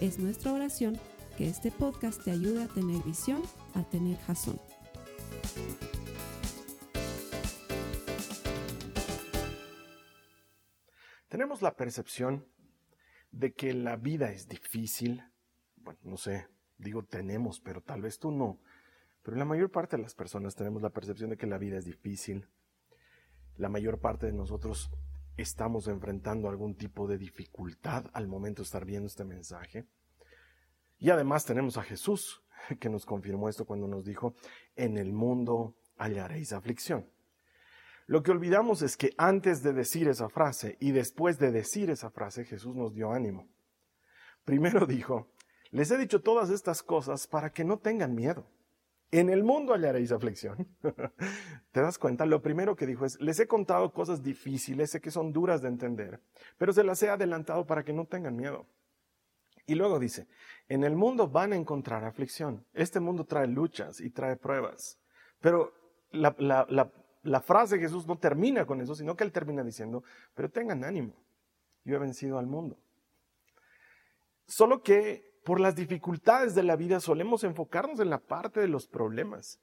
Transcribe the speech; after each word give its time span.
Es 0.00 0.18
nuestra 0.18 0.52
oración 0.52 1.00
que 1.38 1.48
este 1.48 1.70
podcast 1.70 2.22
te 2.22 2.30
ayude 2.30 2.64
a 2.64 2.68
tener 2.68 3.02
visión, 3.02 3.40
a 3.72 3.82
tener 3.82 4.18
jazón. 4.18 4.60
Tenemos 11.28 11.62
la 11.62 11.76
percepción 11.76 12.46
de 13.30 13.54
que 13.54 13.72
la 13.72 13.96
vida 13.96 14.30
es 14.32 14.48
difícil. 14.48 15.24
Bueno, 15.76 15.98
no 16.02 16.18
sé, 16.18 16.46
digo 16.76 17.02
tenemos, 17.02 17.60
pero 17.60 17.80
tal 17.80 18.02
vez 18.02 18.18
tú 18.18 18.30
no. 18.30 18.60
Pero 19.22 19.38
la 19.38 19.46
mayor 19.46 19.70
parte 19.70 19.96
de 19.96 20.02
las 20.02 20.14
personas 20.14 20.54
tenemos 20.54 20.82
la 20.82 20.90
percepción 20.90 21.30
de 21.30 21.38
que 21.38 21.46
la 21.46 21.56
vida 21.56 21.78
es 21.78 21.86
difícil. 21.86 22.50
La 23.56 23.70
mayor 23.70 23.98
parte 23.98 24.26
de 24.26 24.34
nosotros 24.34 24.90
estamos 25.36 25.88
enfrentando 25.88 26.48
algún 26.48 26.76
tipo 26.76 27.06
de 27.06 27.18
dificultad 27.18 28.06
al 28.12 28.26
momento 28.28 28.62
de 28.62 28.66
estar 28.66 28.84
viendo 28.84 29.06
este 29.06 29.24
mensaje. 29.24 29.86
Y 30.98 31.10
además 31.10 31.44
tenemos 31.44 31.76
a 31.76 31.82
Jesús, 31.82 32.42
que 32.80 32.88
nos 32.88 33.04
confirmó 33.04 33.48
esto 33.48 33.66
cuando 33.66 33.86
nos 33.86 34.04
dijo, 34.04 34.34
en 34.74 34.96
el 34.96 35.12
mundo 35.12 35.76
hallaréis 35.96 36.52
aflicción. 36.52 37.10
Lo 38.06 38.22
que 38.22 38.30
olvidamos 38.30 38.82
es 38.82 38.96
que 38.96 39.10
antes 39.18 39.62
de 39.62 39.72
decir 39.72 40.08
esa 40.08 40.28
frase 40.28 40.76
y 40.80 40.92
después 40.92 41.38
de 41.38 41.50
decir 41.50 41.90
esa 41.90 42.10
frase, 42.10 42.44
Jesús 42.44 42.76
nos 42.76 42.94
dio 42.94 43.12
ánimo. 43.12 43.48
Primero 44.44 44.86
dijo, 44.86 45.32
les 45.70 45.90
he 45.90 45.98
dicho 45.98 46.22
todas 46.22 46.50
estas 46.50 46.82
cosas 46.82 47.26
para 47.26 47.50
que 47.50 47.64
no 47.64 47.78
tengan 47.78 48.14
miedo. 48.14 48.48
En 49.10 49.30
el 49.30 49.44
mundo 49.44 49.72
hallaréis 49.72 50.10
aflicción. 50.12 50.68
¿Te 51.72 51.80
das 51.80 51.98
cuenta? 51.98 52.26
Lo 52.26 52.42
primero 52.42 52.74
que 52.74 52.86
dijo 52.86 53.04
es, 53.04 53.20
les 53.20 53.38
he 53.38 53.46
contado 53.46 53.92
cosas 53.92 54.22
difíciles, 54.22 54.90
sé 54.90 55.00
que 55.00 55.10
son 55.10 55.32
duras 55.32 55.62
de 55.62 55.68
entender, 55.68 56.20
pero 56.58 56.72
se 56.72 56.82
las 56.82 57.02
he 57.02 57.08
adelantado 57.08 57.66
para 57.66 57.84
que 57.84 57.92
no 57.92 58.06
tengan 58.06 58.36
miedo. 58.36 58.66
Y 59.66 59.74
luego 59.74 59.98
dice, 59.98 60.28
en 60.68 60.84
el 60.84 60.94
mundo 60.94 61.28
van 61.28 61.52
a 61.52 61.56
encontrar 61.56 62.04
aflicción. 62.04 62.64
Este 62.72 63.00
mundo 63.00 63.24
trae 63.24 63.48
luchas 63.48 64.00
y 64.00 64.10
trae 64.10 64.36
pruebas. 64.36 64.98
Pero 65.40 65.72
la, 66.12 67.40
frase 67.42 67.76
de 67.76 67.82
Jesús 67.82 68.06
no 68.06 68.16
termina 68.18 68.64
con 68.64 68.80
eso, 68.80 68.94
sino 68.94 69.16
que 69.16 69.24
él 69.24 69.32
termina 69.32 69.64
diciendo, 69.64 70.04
pero 70.34 70.50
tengan 70.50 70.84
ánimo, 70.84 71.14
yo 71.84 71.96
he 71.96 71.98
vencido 71.98 72.38
al 72.38 72.46
mundo. 72.46 72.78
Solo 74.46 74.82
que 74.82 75.25
por 75.46 75.60
las 75.60 75.76
dificultades 75.76 76.56
de 76.56 76.64
la 76.64 76.74
vida 76.74 76.98
solemos 76.98 77.44
enfocarnos 77.44 78.00
en 78.00 78.10
la 78.10 78.18
parte 78.18 78.58
de 78.58 78.66
los 78.66 78.88
problemas, 78.88 79.60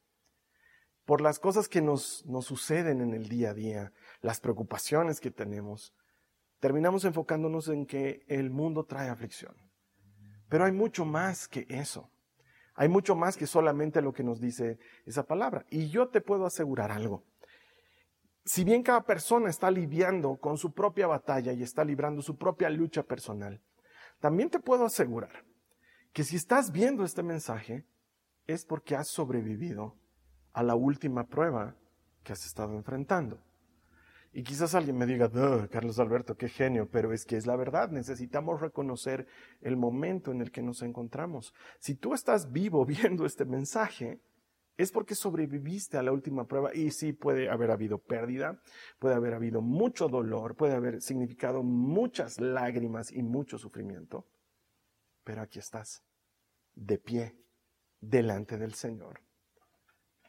por 1.03 1.19
las 1.19 1.39
cosas 1.39 1.67
que 1.67 1.81
nos, 1.81 2.25
nos 2.25 2.45
suceden 2.45 3.01
en 3.01 3.13
el 3.13 3.27
día 3.27 3.49
a 3.49 3.53
día, 3.53 3.91
las 4.21 4.39
preocupaciones 4.39 5.19
que 5.19 5.29
tenemos. 5.29 5.93
Terminamos 6.61 7.03
enfocándonos 7.03 7.67
en 7.67 7.85
que 7.85 8.23
el 8.29 8.49
mundo 8.49 8.85
trae 8.85 9.09
aflicción. 9.09 9.57
Pero 10.47 10.63
hay 10.63 10.71
mucho 10.71 11.03
más 11.03 11.49
que 11.49 11.65
eso. 11.67 12.09
Hay 12.75 12.87
mucho 12.87 13.13
más 13.13 13.35
que 13.35 13.45
solamente 13.45 14.01
lo 14.01 14.13
que 14.13 14.23
nos 14.23 14.39
dice 14.39 14.79
esa 15.05 15.23
palabra. 15.23 15.65
Y 15.69 15.89
yo 15.89 16.07
te 16.07 16.21
puedo 16.21 16.45
asegurar 16.45 16.93
algo 16.93 17.25
si 18.45 18.65
bien 18.65 18.83
cada 18.83 19.05
persona 19.05 19.49
está 19.49 19.71
lidiando 19.71 20.35
con 20.35 20.57
su 20.57 20.73
propia 20.73 21.07
batalla 21.07 21.53
y 21.53 21.63
está 21.63 21.85
librando 21.85 22.21
su 22.21 22.37
propia 22.37 22.69
lucha 22.69 23.01
personal, 23.01 23.61
también 24.19 24.49
te 24.49 24.59
puedo 24.59 24.83
asegurar 24.83 25.45
que 26.13 26.23
si 26.23 26.35
estás 26.35 26.71
viendo 26.71 27.03
este 27.03 27.23
mensaje 27.23 27.85
es 28.45 28.65
porque 28.65 28.95
has 28.95 29.07
sobrevivido 29.07 29.97
a 30.53 30.61
la 30.63 30.75
última 30.75 31.27
prueba 31.27 31.75
que 32.23 32.33
has 32.33 32.45
estado 32.45 32.75
enfrentando. 32.75 33.41
Y 34.31 34.43
quizás 34.43 34.73
alguien 34.73 34.97
me 34.97 35.05
diga, 35.05 35.29
Carlos 35.69 35.99
Alberto, 35.99 36.35
qué 36.35 36.49
genio, 36.49 36.89
pero 36.89 37.13
es 37.13 37.25
que 37.25 37.37
es 37.37 37.45
la 37.45 37.55
verdad, 37.55 37.89
necesitamos 37.89 38.61
reconocer 38.61 39.27
el 39.61 39.77
momento 39.77 40.31
en 40.31 40.41
el 40.41 40.51
que 40.51 40.63
nos 40.63 40.81
encontramos. 40.81 41.53
Si 41.79 41.95
tú 41.95 42.13
estás 42.13 42.51
vivo 42.51 42.85
viendo 42.85 43.25
este 43.25 43.45
mensaje, 43.45 44.21
es 44.75 44.91
porque 44.91 45.13
sobreviviste 45.13 45.97
a 45.97 46.03
la 46.03 46.11
última 46.11 46.47
prueba 46.47 46.73
y 46.73 46.89
sí 46.89 47.13
puede 47.13 47.49
haber 47.49 47.69
habido 47.69 47.99
pérdida, 47.99 48.59
puede 48.97 49.13
haber 49.13 49.35
habido 49.35 49.61
mucho 49.61 50.07
dolor, 50.09 50.55
puede 50.55 50.73
haber 50.73 51.01
significado 51.01 51.61
muchas 51.61 52.39
lágrimas 52.41 53.11
y 53.11 53.21
mucho 53.21 53.59
sufrimiento, 53.59 54.25
pero 55.23 55.41
aquí 55.41 55.59
estás, 55.59 56.03
de 56.75 56.97
pie, 56.97 57.35
delante 57.99 58.57
del 58.57 58.73
Señor, 58.73 59.21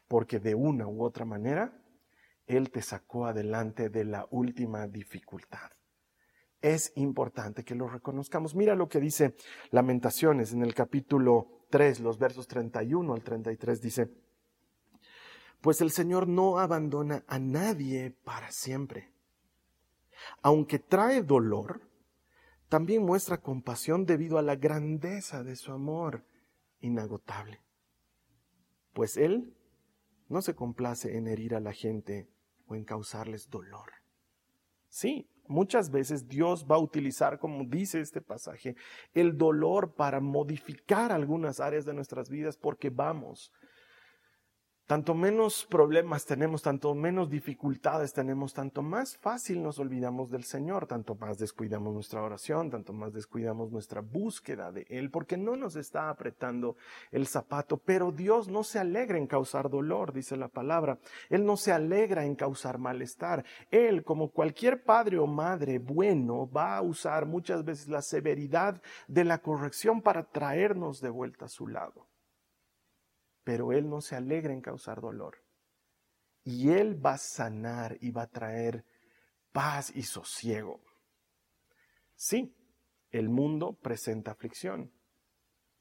porque 0.08 0.38
de 0.38 0.54
una 0.54 0.86
u 0.86 1.02
otra 1.02 1.24
manera, 1.24 1.80
Él 2.46 2.70
te 2.70 2.82
sacó 2.82 3.26
adelante 3.26 3.88
de 3.88 4.04
la 4.04 4.26
última 4.30 4.86
dificultad. 4.86 5.70
Es 6.60 6.92
importante 6.96 7.64
que 7.64 7.74
lo 7.74 7.88
reconozcamos. 7.88 8.54
Mira 8.54 8.74
lo 8.74 8.88
que 8.88 9.00
dice 9.00 9.34
Lamentaciones 9.70 10.52
en 10.52 10.62
el 10.62 10.74
capítulo 10.74 11.66
3, 11.70 12.00
los 12.00 12.18
versos 12.18 12.46
31 12.46 13.12
al 13.12 13.22
33, 13.22 13.80
dice, 13.80 14.10
pues 15.60 15.80
el 15.80 15.90
Señor 15.90 16.28
no 16.28 16.58
abandona 16.58 17.24
a 17.26 17.38
nadie 17.38 18.10
para 18.10 18.50
siempre. 18.50 19.10
Aunque 20.42 20.78
trae 20.78 21.22
dolor, 21.22 21.80
también 22.68 23.04
muestra 23.04 23.40
compasión 23.40 24.06
debido 24.06 24.38
a 24.38 24.42
la 24.42 24.56
grandeza 24.56 25.42
de 25.44 25.56
su 25.56 25.72
amor 25.72 26.24
inagotable. 26.80 27.60
Pues 28.92 29.16
Él 29.16 29.54
no 30.28 30.42
se 30.42 30.54
complace 30.54 31.16
en 31.16 31.28
herir 31.28 31.54
a 31.54 31.60
la 31.60 31.72
gente 31.72 32.28
o 32.66 32.74
en 32.74 32.84
causarles 32.84 33.50
dolor. 33.50 33.92
Sí, 34.88 35.28
muchas 35.46 35.90
veces 35.90 36.28
Dios 36.28 36.66
va 36.70 36.76
a 36.76 36.80
utilizar, 36.80 37.38
como 37.38 37.64
dice 37.64 38.00
este 38.00 38.20
pasaje, 38.20 38.76
el 39.12 39.36
dolor 39.36 39.94
para 39.94 40.20
modificar 40.20 41.12
algunas 41.12 41.60
áreas 41.60 41.84
de 41.84 41.94
nuestras 41.94 42.28
vidas 42.28 42.56
porque 42.56 42.90
vamos 42.90 43.52
tanto 44.86 45.14
menos 45.14 45.64
problemas 45.64 46.26
tenemos, 46.26 46.60
tanto 46.60 46.94
menos 46.94 47.30
dificultades 47.30 48.12
tenemos, 48.12 48.52
tanto 48.52 48.82
más 48.82 49.16
fácil 49.16 49.62
nos 49.62 49.78
olvidamos 49.78 50.30
del 50.30 50.44
Señor, 50.44 50.86
tanto 50.86 51.14
más 51.14 51.38
descuidamos 51.38 51.94
nuestra 51.94 52.22
oración, 52.22 52.70
tanto 52.70 52.92
más 52.92 53.14
descuidamos 53.14 53.72
nuestra 53.72 54.02
búsqueda 54.02 54.72
de 54.72 54.86
Él, 54.90 55.10
porque 55.10 55.38
no 55.38 55.56
nos 55.56 55.76
está 55.76 56.10
apretando 56.10 56.76
el 57.10 57.26
zapato. 57.26 57.78
Pero 57.78 58.12
Dios 58.12 58.48
no 58.48 58.62
se 58.62 58.78
alegra 58.78 59.16
en 59.16 59.26
causar 59.26 59.70
dolor, 59.70 60.12
dice 60.12 60.36
la 60.36 60.48
palabra. 60.48 60.98
Él 61.30 61.46
no 61.46 61.56
se 61.56 61.72
alegra 61.72 62.26
en 62.26 62.34
causar 62.34 62.78
malestar. 62.78 63.44
Él, 63.70 64.04
como 64.04 64.30
cualquier 64.30 64.84
padre 64.84 65.18
o 65.18 65.26
madre 65.26 65.78
bueno, 65.78 66.50
va 66.50 66.76
a 66.76 66.82
usar 66.82 67.24
muchas 67.24 67.64
veces 67.64 67.88
la 67.88 68.02
severidad 68.02 68.82
de 69.08 69.24
la 69.24 69.38
corrección 69.38 70.02
para 70.02 70.24
traernos 70.24 71.00
de 71.00 71.08
vuelta 71.08 71.46
a 71.46 71.48
su 71.48 71.68
lado 71.68 72.06
pero 73.44 73.72
Él 73.72 73.88
no 73.88 74.00
se 74.00 74.16
alegra 74.16 74.52
en 74.52 74.60
causar 74.60 75.00
dolor. 75.00 75.38
Y 76.42 76.70
Él 76.70 77.04
va 77.04 77.12
a 77.14 77.18
sanar 77.18 77.96
y 78.00 78.10
va 78.10 78.22
a 78.22 78.30
traer 78.30 78.84
paz 79.52 79.92
y 79.94 80.02
sosiego. 80.02 80.80
Sí, 82.16 82.56
el 83.10 83.28
mundo 83.28 83.78
presenta 83.80 84.32
aflicción, 84.32 84.92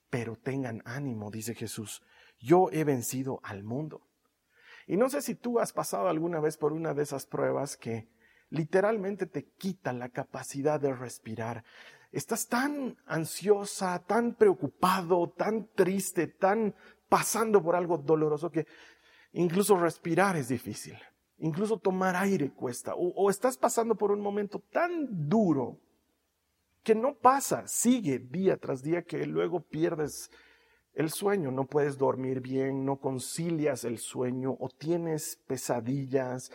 pero 0.09 0.35
tengan 0.35 0.81
ánimo, 0.85 1.31
dice 1.31 1.55
Jesús, 1.55 2.03
yo 2.39 2.69
he 2.71 2.83
vencido 2.83 3.39
al 3.43 3.63
mundo. 3.63 4.07
Y 4.85 4.97
no 4.97 5.09
sé 5.09 5.21
si 5.21 5.35
tú 5.35 5.59
has 5.59 5.73
pasado 5.73 6.09
alguna 6.09 6.39
vez 6.39 6.57
por 6.57 6.73
una 6.73 6.93
de 6.93 7.03
esas 7.03 7.25
pruebas 7.25 7.77
que 7.77 8.09
literalmente 8.49 9.25
te 9.25 9.45
quita 9.45 9.93
la 9.93 10.09
capacidad 10.09 10.79
de 10.79 10.93
respirar. 10.93 11.63
Estás 12.11 12.47
tan 12.47 12.97
ansiosa, 13.07 13.97
tan 14.05 14.35
preocupado, 14.35 15.31
tan 15.31 15.67
triste, 15.73 16.27
tan 16.27 16.75
pasando 17.13 17.62
por 17.62 17.75
algo 17.75 18.00
doloroso 18.00 18.50
que 18.50 18.65
incluso 19.33 19.77
respirar 19.77 20.36
es 20.36 20.48
difícil, 20.48 20.98
incluso 21.38 21.77
tomar 21.77 22.15
aire 22.15 22.50
cuesta, 22.50 22.95
o, 22.95 23.30
estás 23.30 23.56
pasando 23.56 23.94
por 23.94 24.12
un 24.12 24.19
momento 24.19 24.57
tan 24.71 25.30
duro 25.30 25.77
que 26.81 26.95
no 26.95 27.13
pasa, 27.13 27.68
sigue 27.68 28.18
día 28.18 28.57
tras 28.57 28.81
día 28.81 29.04
que 29.04 29.27
luego 29.27 29.60
pierdes 29.60 30.31
el 30.95 31.12
sueño, 31.12 31.51
no 31.51 31.68
puedes 31.68 32.00
dormir 32.00 32.42
bien, 32.42 32.83
no 32.83 33.00
concilias 33.00 33.83
el 33.83 34.00
sueño 34.00 34.57
o 34.60 34.68
tienes 34.69 35.39
pesadillas, 35.45 36.51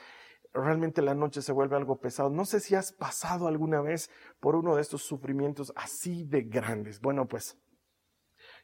realmente 0.53 1.03
la 1.03 1.15
noche 1.15 1.41
se 1.41 1.53
vuelve 1.53 1.77
algo 1.77 2.01
pesado. 2.01 2.31
No 2.31 2.45
sé 2.45 2.59
si 2.59 2.75
has 2.75 2.91
pasado 2.91 3.47
alguna 3.47 3.81
vez 3.81 4.11
por 4.41 4.57
uno 4.57 4.75
de 4.75 4.83
estos 4.83 5.03
sufrimientos 5.03 5.73
así 5.77 6.25
de 6.25 6.43
grandes. 6.43 7.01
Bueno, 7.01 7.29
pues 7.29 7.57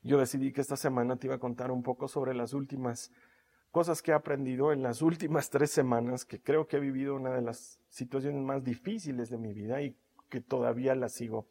yo 0.04 0.18
decidí 0.18 0.52
que 0.52 0.60
esta 0.60 0.76
semana 0.76 1.16
te 1.16 1.26
iba 1.26 1.36
a 1.36 1.40
contar 1.40 1.70
un 1.70 1.82
poco 1.82 2.08
sobre 2.08 2.34
las 2.34 2.52
últimas 2.52 3.10
cosas 3.70 4.02
que 4.02 4.12
he 4.12 4.14
aprendido 4.14 4.72
en 4.72 4.82
las 4.82 5.02
últimas 5.02 5.50
tres 5.50 5.70
semanas, 5.70 6.24
que 6.24 6.40
creo 6.40 6.68
que 6.68 6.76
he 6.76 6.80
vivido 6.80 7.16
una 7.16 7.30
de 7.30 7.42
las 7.42 7.80
situaciones 7.88 8.40
más 8.42 8.62
difíciles 8.62 9.30
de 9.30 9.38
mi 9.38 9.52
vida 9.52 9.82
y 9.82 9.96
que 10.28 10.40
todavía 10.40 10.94
la 10.94 11.08
sigo 11.08 11.48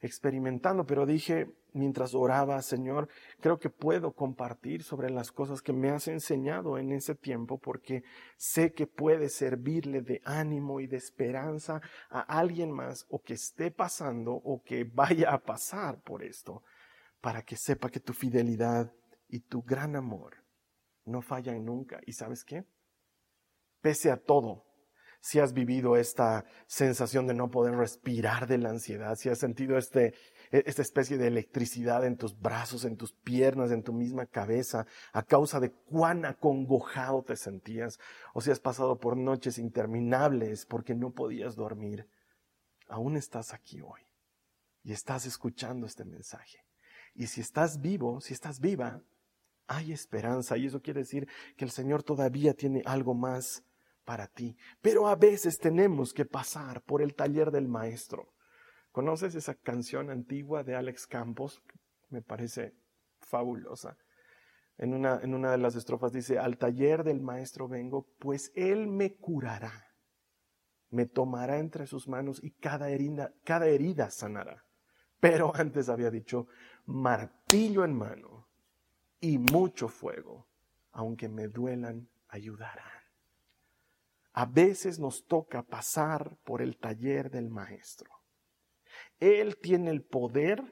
experimentando. 0.00 0.86
Pero 0.86 1.06
dije, 1.06 1.48
mientras 1.72 2.14
oraba, 2.14 2.60
Señor, 2.62 3.08
creo 3.40 3.58
que 3.58 3.70
puedo 3.70 4.12
compartir 4.12 4.82
sobre 4.82 5.10
las 5.10 5.32
cosas 5.32 5.62
que 5.62 5.72
me 5.72 5.90
has 5.90 6.06
enseñado 6.06 6.78
en 6.78 6.92
ese 6.92 7.14
tiempo, 7.14 7.58
porque 7.58 8.04
sé 8.36 8.72
que 8.72 8.86
puede 8.86 9.28
servirle 9.28 10.02
de 10.02 10.20
ánimo 10.24 10.80
y 10.80 10.86
de 10.86 10.98
esperanza 10.98 11.80
a 12.10 12.20
alguien 12.20 12.70
más 12.70 13.06
o 13.08 13.22
que 13.22 13.34
esté 13.34 13.70
pasando 13.70 14.32
o 14.32 14.62
que 14.62 14.84
vaya 14.84 15.32
a 15.32 15.38
pasar 15.38 16.00
por 16.02 16.22
esto, 16.22 16.62
para 17.20 17.42
que 17.42 17.56
sepa 17.56 17.90
que 17.90 18.00
tu 18.00 18.12
fidelidad 18.12 18.92
y 19.28 19.40
tu 19.40 19.62
gran 19.62 19.96
amor 19.96 20.44
no 21.04 21.22
fallan 21.22 21.64
nunca. 21.64 22.00
¿Y 22.06 22.12
sabes 22.12 22.44
qué? 22.44 22.64
Pese 23.80 24.10
a 24.10 24.16
todo, 24.16 24.66
si 25.20 25.40
has 25.40 25.52
vivido 25.52 25.96
esta 25.96 26.44
sensación 26.66 27.26
de 27.26 27.34
no 27.34 27.50
poder 27.50 27.74
respirar 27.74 28.46
de 28.46 28.58
la 28.58 28.70
ansiedad, 28.70 29.16
si 29.16 29.28
has 29.28 29.38
sentido 29.38 29.76
este, 29.76 30.14
e, 30.50 30.62
esta 30.66 30.82
especie 30.82 31.18
de 31.18 31.26
electricidad 31.26 32.04
en 32.04 32.16
tus 32.16 32.38
brazos, 32.38 32.84
en 32.84 32.96
tus 32.96 33.12
piernas, 33.12 33.70
en 33.70 33.82
tu 33.82 33.92
misma 33.92 34.26
cabeza, 34.26 34.86
a 35.12 35.22
causa 35.22 35.60
de 35.60 35.72
cuán 35.72 36.24
acongojado 36.24 37.22
te 37.22 37.36
sentías, 37.36 37.98
o 38.34 38.40
si 38.40 38.50
has 38.50 38.60
pasado 38.60 38.98
por 38.98 39.16
noches 39.16 39.58
interminables 39.58 40.66
porque 40.66 40.94
no 40.94 41.10
podías 41.10 41.56
dormir, 41.56 42.08
aún 42.88 43.16
estás 43.16 43.52
aquí 43.52 43.80
hoy 43.80 44.02
y 44.84 44.92
estás 44.92 45.26
escuchando 45.26 45.86
este 45.86 46.04
mensaje. 46.04 46.65
Y 47.16 47.26
si 47.28 47.40
estás 47.40 47.80
vivo, 47.80 48.20
si 48.20 48.34
estás 48.34 48.60
viva, 48.60 49.00
hay 49.66 49.92
esperanza 49.92 50.56
y 50.56 50.66
eso 50.66 50.82
quiere 50.82 51.00
decir 51.00 51.26
que 51.56 51.64
el 51.64 51.70
Señor 51.70 52.02
todavía 52.02 52.54
tiene 52.54 52.82
algo 52.84 53.14
más 53.14 53.64
para 54.04 54.28
ti. 54.28 54.56
Pero 54.82 55.08
a 55.08 55.16
veces 55.16 55.58
tenemos 55.58 56.12
que 56.12 56.26
pasar 56.26 56.82
por 56.82 57.00
el 57.00 57.14
taller 57.14 57.50
del 57.50 57.68
maestro. 57.68 58.32
¿Conoces 58.92 59.34
esa 59.34 59.54
canción 59.54 60.10
antigua 60.10 60.62
de 60.62 60.76
Alex 60.76 61.06
Campos? 61.06 61.62
Me 62.10 62.22
parece 62.22 62.74
fabulosa. 63.20 63.96
En 64.78 64.92
una, 64.92 65.18
en 65.22 65.34
una 65.34 65.50
de 65.50 65.58
las 65.58 65.74
estrofas 65.74 66.12
dice, 66.12 66.38
al 66.38 66.58
taller 66.58 67.02
del 67.02 67.22
maestro 67.22 67.66
vengo, 67.66 68.06
pues 68.18 68.52
él 68.54 68.88
me 68.88 69.16
curará, 69.16 69.94
me 70.90 71.06
tomará 71.06 71.58
entre 71.58 71.86
sus 71.86 72.08
manos 72.08 72.44
y 72.44 72.50
cada 72.50 72.90
herida, 72.90 73.32
cada 73.42 73.68
herida 73.68 74.10
sanará. 74.10 74.65
Pero 75.20 75.52
antes 75.56 75.88
había 75.88 76.10
dicho, 76.10 76.46
martillo 76.86 77.84
en 77.84 77.94
mano 77.94 78.46
y 79.20 79.38
mucho 79.38 79.88
fuego, 79.88 80.46
aunque 80.92 81.28
me 81.28 81.48
duelan, 81.48 82.08
ayudarán. 82.28 82.96
A 84.32 84.44
veces 84.44 84.98
nos 84.98 85.26
toca 85.26 85.62
pasar 85.62 86.36
por 86.44 86.60
el 86.60 86.76
taller 86.76 87.30
del 87.30 87.48
maestro. 87.48 88.10
Él 89.18 89.56
tiene 89.56 89.90
el 89.90 90.02
poder 90.02 90.62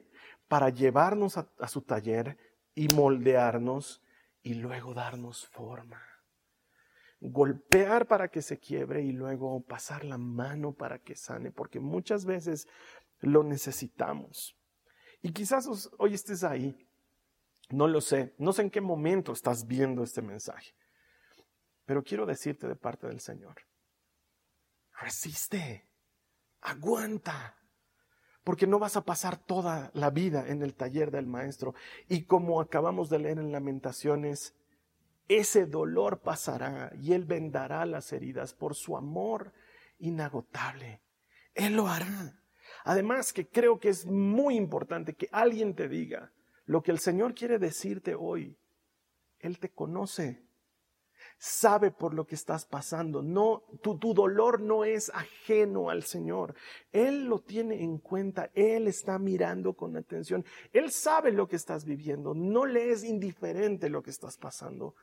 para 0.47 0.69
llevarnos 0.69 1.37
a, 1.37 1.67
su 1.67 1.81
taller 1.81 2.37
y 2.75 2.87
moldearnos 2.93 4.03
y 4.43 4.53
luego 4.53 4.93
darnos 4.93 5.47
forma. 5.47 6.01
Golpear 7.19 8.05
para 8.05 8.27
que 8.27 8.43
se 8.43 8.59
quiebre 8.59 9.01
y 9.01 9.11
luego 9.11 9.61
pasar 9.63 10.05
la 10.05 10.19
mano 10.19 10.73
para 10.73 10.99
que 10.99 11.15
sane, 11.15 11.51
porque 11.51 11.79
muchas 11.79 12.25
veces 12.25 12.67
lo 13.25 13.43
necesitamos. 13.43 14.57
Y 15.21 15.31
quizás 15.31 15.89
hoy 15.97 16.13
estés 16.13 16.43
ahí, 16.43 16.87
no 17.69 17.87
lo 17.87 18.01
sé, 18.01 18.35
no 18.37 18.53
sé 18.53 18.63
en 18.63 18.69
qué 18.69 18.81
momento 18.81 19.33
estás 19.33 19.65
viendo 19.65 20.03
este 20.03 20.21
mensaje. 20.21 20.73
Pero 21.85 22.03
quiero 22.03 22.25
decirte 22.25 22.67
de 22.67 22.75
parte 22.75 23.07
del 23.07 23.19
Señor, 23.19 23.55
resiste, 24.99 25.87
aguanta, 26.61 27.57
porque 28.43 28.67
no 28.67 28.77
vas 28.77 28.95
a 28.95 29.03
pasar 29.03 29.37
toda 29.37 29.89
la 29.93 30.11
vida 30.11 30.47
en 30.47 30.61
el 30.61 30.75
taller 30.75 31.09
del 31.09 31.25
maestro. 31.25 31.73
Y 32.07 32.25
como 32.25 32.61
acabamos 32.61 33.09
de 33.09 33.19
leer 33.19 33.39
en 33.39 33.51
lamentaciones, 33.51 34.53
ese 35.27 35.65
dolor 35.65 36.21
pasará 36.21 36.91
y 37.01 37.13
Él 37.13 37.25
vendará 37.25 37.85
las 37.85 38.13
heridas 38.13 38.53
por 38.53 38.75
su 38.75 38.95
amor 38.95 39.51
inagotable. 39.97 41.01
Él 41.55 41.75
lo 41.75 41.87
hará. 41.87 42.44
Además 42.85 43.33
que 43.33 43.47
creo 43.47 43.79
que 43.79 43.89
es 43.89 44.05
muy 44.05 44.55
importante 44.55 45.13
que 45.13 45.27
alguien 45.31 45.75
te 45.75 45.89
diga 45.89 46.31
lo 46.65 46.81
que 46.81 46.91
el 46.91 46.99
Señor 46.99 47.35
quiere 47.35 47.59
decirte 47.59 48.15
hoy. 48.15 48.57
Él 49.39 49.59
te 49.59 49.69
conoce 49.69 50.45
sabe 51.37 51.91
por 51.91 52.13
lo 52.13 52.25
que 52.25 52.35
estás 52.35 52.65
pasando. 52.65 53.21
No, 53.21 53.63
tu, 53.81 53.97
tu, 53.97 54.13
dolor 54.13 54.61
no 54.61 54.83
es 54.83 55.11
ajeno 55.13 55.89
al 55.89 56.03
Señor. 56.03 56.55
Él 56.91 57.25
lo 57.25 57.39
tiene 57.39 57.83
en 57.83 57.97
cuenta. 57.97 58.49
Él 58.53 58.87
está 58.87 59.19
mirando 59.19 59.73
con 59.73 59.95
atención. 59.97 60.45
Él 60.71 60.91
sabe 60.91 61.31
lo 61.31 61.47
que 61.47 61.55
estás 61.55 61.85
viviendo. 61.85 62.33
No 62.33 62.65
le 62.65 62.91
es 62.91 63.03
indiferente 63.03 63.89
lo 63.89 64.01
que 64.01 64.11
estás 64.11 64.37
pasando. 64.37 64.95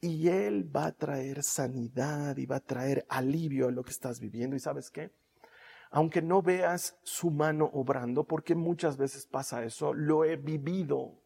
Y 0.00 0.28
Él 0.28 0.74
va 0.74 0.86
a 0.86 0.92
traer 0.92 1.42
sanidad 1.42 2.36
y 2.36 2.46
va 2.46 2.56
a 2.56 2.60
traer 2.64 3.06
alivio 3.08 3.68
a 3.68 3.72
lo 3.72 3.82
que 3.82 3.90
estás 3.90 4.20
viviendo. 4.20 4.56
¿Y 4.56 4.60
sabes 4.60 4.90
qué? 4.90 5.10
Aunque 5.90 6.22
no 6.22 6.42
veas 6.42 6.98
su 7.02 7.30
mano 7.30 7.70
obrando, 7.72 8.24
porque 8.24 8.54
muchas 8.54 8.96
veces 8.96 9.26
pasa 9.26 9.64
eso, 9.64 9.92
lo 9.92 10.24
he 10.24 10.36
vivido 10.36 11.20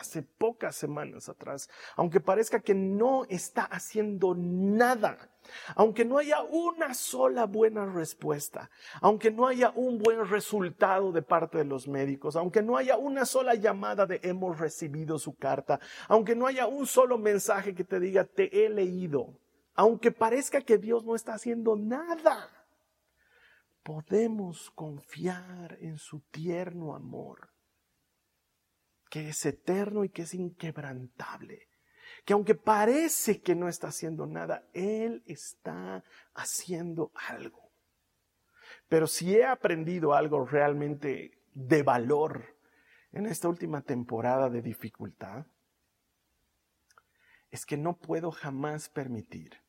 hace 0.00 0.22
pocas 0.22 0.74
semanas 0.76 1.28
atrás, 1.28 1.68
aunque 1.94 2.20
parezca 2.20 2.60
que 2.60 2.74
no 2.74 3.26
está 3.28 3.64
haciendo 3.64 4.34
nada, 4.34 5.30
aunque 5.74 6.04
no 6.04 6.18
haya 6.18 6.42
una 6.42 6.94
sola 6.94 7.44
buena 7.44 7.84
respuesta, 7.84 8.70
aunque 9.02 9.30
no 9.30 9.46
haya 9.46 9.72
un 9.74 9.98
buen 9.98 10.26
resultado 10.26 11.12
de 11.12 11.22
parte 11.22 11.58
de 11.58 11.64
los 11.64 11.86
médicos, 11.86 12.34
aunque 12.36 12.62
no 12.62 12.76
haya 12.76 12.96
una 12.96 13.26
sola 13.26 13.54
llamada 13.54 14.06
de 14.06 14.20
hemos 14.22 14.58
recibido 14.58 15.18
su 15.18 15.36
carta, 15.36 15.80
aunque 16.08 16.34
no 16.34 16.46
haya 16.46 16.66
un 16.66 16.86
solo 16.86 17.18
mensaje 17.18 17.74
que 17.74 17.84
te 17.84 18.00
diga 18.00 18.24
te 18.24 18.64
he 18.64 18.70
leído, 18.70 19.38
aunque 19.74 20.10
parezca 20.10 20.62
que 20.62 20.78
Dios 20.78 21.04
no 21.04 21.14
está 21.14 21.34
haciendo 21.34 21.76
nada, 21.76 22.59
podemos 23.82 24.70
confiar 24.70 25.78
en 25.80 25.98
su 25.98 26.20
tierno 26.30 26.94
amor 26.94 27.50
que 29.10 29.28
es 29.28 29.44
eterno 29.44 30.04
y 30.04 30.08
que 30.08 30.22
es 30.22 30.32
inquebrantable. 30.32 31.68
Que 32.24 32.32
aunque 32.32 32.54
parece 32.54 33.42
que 33.42 33.54
no 33.54 33.68
está 33.68 33.88
haciendo 33.88 34.26
nada, 34.26 34.68
Él 34.72 35.22
está 35.26 36.04
haciendo 36.32 37.10
algo. 37.28 37.70
Pero 38.88 39.06
si 39.06 39.34
he 39.34 39.44
aprendido 39.44 40.14
algo 40.14 40.46
realmente 40.46 41.32
de 41.54 41.82
valor 41.82 42.56
en 43.12 43.26
esta 43.26 43.48
última 43.48 43.82
temporada 43.82 44.48
de 44.48 44.62
dificultad, 44.62 45.46
es 47.50 47.66
que 47.66 47.76
no 47.76 47.96
puedo 47.96 48.30
jamás 48.30 48.88
permitir, 48.88 49.60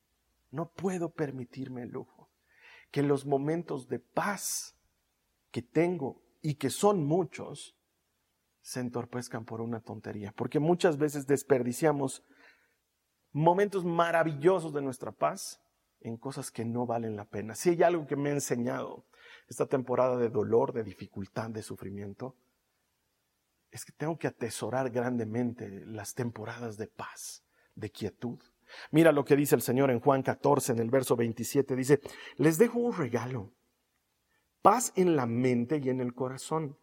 no 0.52 0.70
puedo 0.72 1.10
permitirme 1.10 1.84
el 1.84 1.90
lujo, 1.90 2.21
que 2.92 3.04
los 3.04 3.26
momentos 3.26 3.88
de 3.88 4.00
paz 4.00 4.78
que 5.52 5.62
tengo 5.62 6.22
y 6.42 6.56
que 6.56 6.70
son 6.70 7.06
muchos, 7.06 7.78
se 8.62 8.80
entorpezcan 8.80 9.46
por 9.46 9.62
una 9.62 9.82
tontería, 9.82 10.34
porque 10.34 10.60
muchas 10.60 10.98
veces 10.98 11.26
desperdiciamos 11.26 12.24
momentos 13.32 13.86
maravillosos 13.86 14.74
de 14.74 14.82
nuestra 14.82 15.12
paz 15.12 15.62
en 16.00 16.18
cosas 16.18 16.52
que 16.52 16.66
no 16.66 16.86
valen 16.86 17.16
la 17.16 17.26
pena. 17.26 17.56
Si 17.56 17.70
hay 17.70 17.84
algo 17.84 18.06
que 18.06 18.16
me 18.16 18.30
ha 18.30 18.34
enseñado 18.34 19.06
esta 19.48 19.66
temporada 19.66 20.18
de 20.18 20.30
dolor, 20.30 20.74
de 20.74 20.84
dificultad, 20.84 21.50
de 21.50 21.64
sufrimiento, 21.64 22.36
es 23.72 23.86
que 23.86 23.94
tengo 23.94 24.18
que 24.18 24.28
atesorar 24.28 24.90
grandemente 24.90 25.70
las 25.86 26.14
temporadas 26.14 26.78
de 26.78 26.88
paz, 26.88 27.44
de 27.76 27.90
quietud. 27.90 28.40
Mira 28.92 29.12
lo 29.12 29.26
que 29.26 29.36
dice 29.36 29.56
el 29.56 29.62
Señor 29.62 29.92
en 29.92 30.00
Juan 30.00 30.24
14, 30.24 30.74
en 30.74 30.80
el 30.80 30.90
verso 30.90 31.16
27, 31.16 31.76
dice, 31.76 32.02
les 32.38 32.58
dejo 32.58 32.80
un 32.80 32.96
regalo, 32.96 33.52
paz 34.62 34.94
en 34.96 35.16
la 35.16 35.26
mente 35.26 35.82
y 35.84 35.90
en 35.90 36.02
el 36.02 36.14
corazón. 36.14 36.78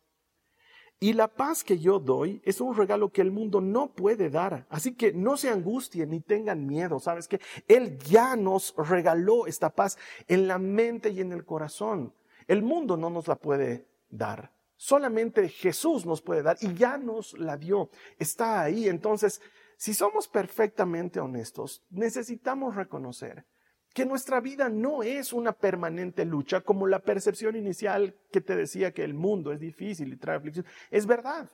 Y 1.01 1.13
la 1.13 1.29
paz 1.29 1.63
que 1.63 1.79
yo 1.79 2.01
doy 2.01 2.43
es 2.45 2.61
un 2.61 2.77
regalo 2.77 3.13
que 3.13 3.23
el 3.23 3.31
mundo 3.31 3.61
no 3.61 3.95
puede 3.95 4.31
dar. 4.31 4.67
Así 4.69 4.95
que 4.95 5.13
no 5.13 5.37
se 5.37 5.49
angustien 5.49 6.11
ni 6.11 6.21
tengan 6.21 6.67
miedo. 6.67 6.99
¿Sabes 6.99 7.29
que 7.29 7.41
Él 7.69 7.99
ya 7.99 8.35
nos 8.35 8.75
regaló 8.77 9.47
esta 9.47 9.71
paz 9.71 9.97
en 10.27 10.49
la 10.49 10.59
mente 10.59 11.11
y 11.11 11.21
en 11.21 11.33
el 11.33 11.45
corazón. 11.45 12.13
El 12.49 12.63
mundo 12.63 12.97
no 12.97 13.11
nos 13.11 13.29
la 13.29 13.37
puede 13.37 13.87
dar. 14.11 14.51
Solamente 14.77 15.49
Jesús 15.49 16.05
nos 16.05 16.21
puede 16.21 16.43
dar 16.43 16.57
y 16.61 16.75
ya 16.75 16.99
nos 16.99 17.39
la 17.39 17.57
dio. 17.57 17.91
Está 18.19 18.63
ahí. 18.63 18.89
Entonces, 18.89 19.41
si 19.79 19.95
somos 19.95 20.27
perfectamente 20.27 21.21
honestos, 21.21 21.85
necesitamos 21.89 22.75
reconocer 22.75 23.47
que 23.95 24.05
nuestra 24.05 24.41
vida 24.41 24.69
no 24.69 25.05
es 25.05 25.33
una 25.33 25.53
permanente 25.53 26.25
lucha 26.25 26.63
como 26.63 26.89
la 26.89 26.99
percepción 26.99 27.55
inicial 27.55 28.17
que 28.33 28.41
te 28.41 28.57
decía 28.57 28.93
que 28.93 29.05
el 29.05 29.15
mundo 29.15 29.53
es 29.53 29.61
difícil 29.61 30.13
y 30.13 30.17
trae 30.17 30.37
aflicción. 30.37 30.67
Es 30.91 31.07
verdad. 31.07 31.49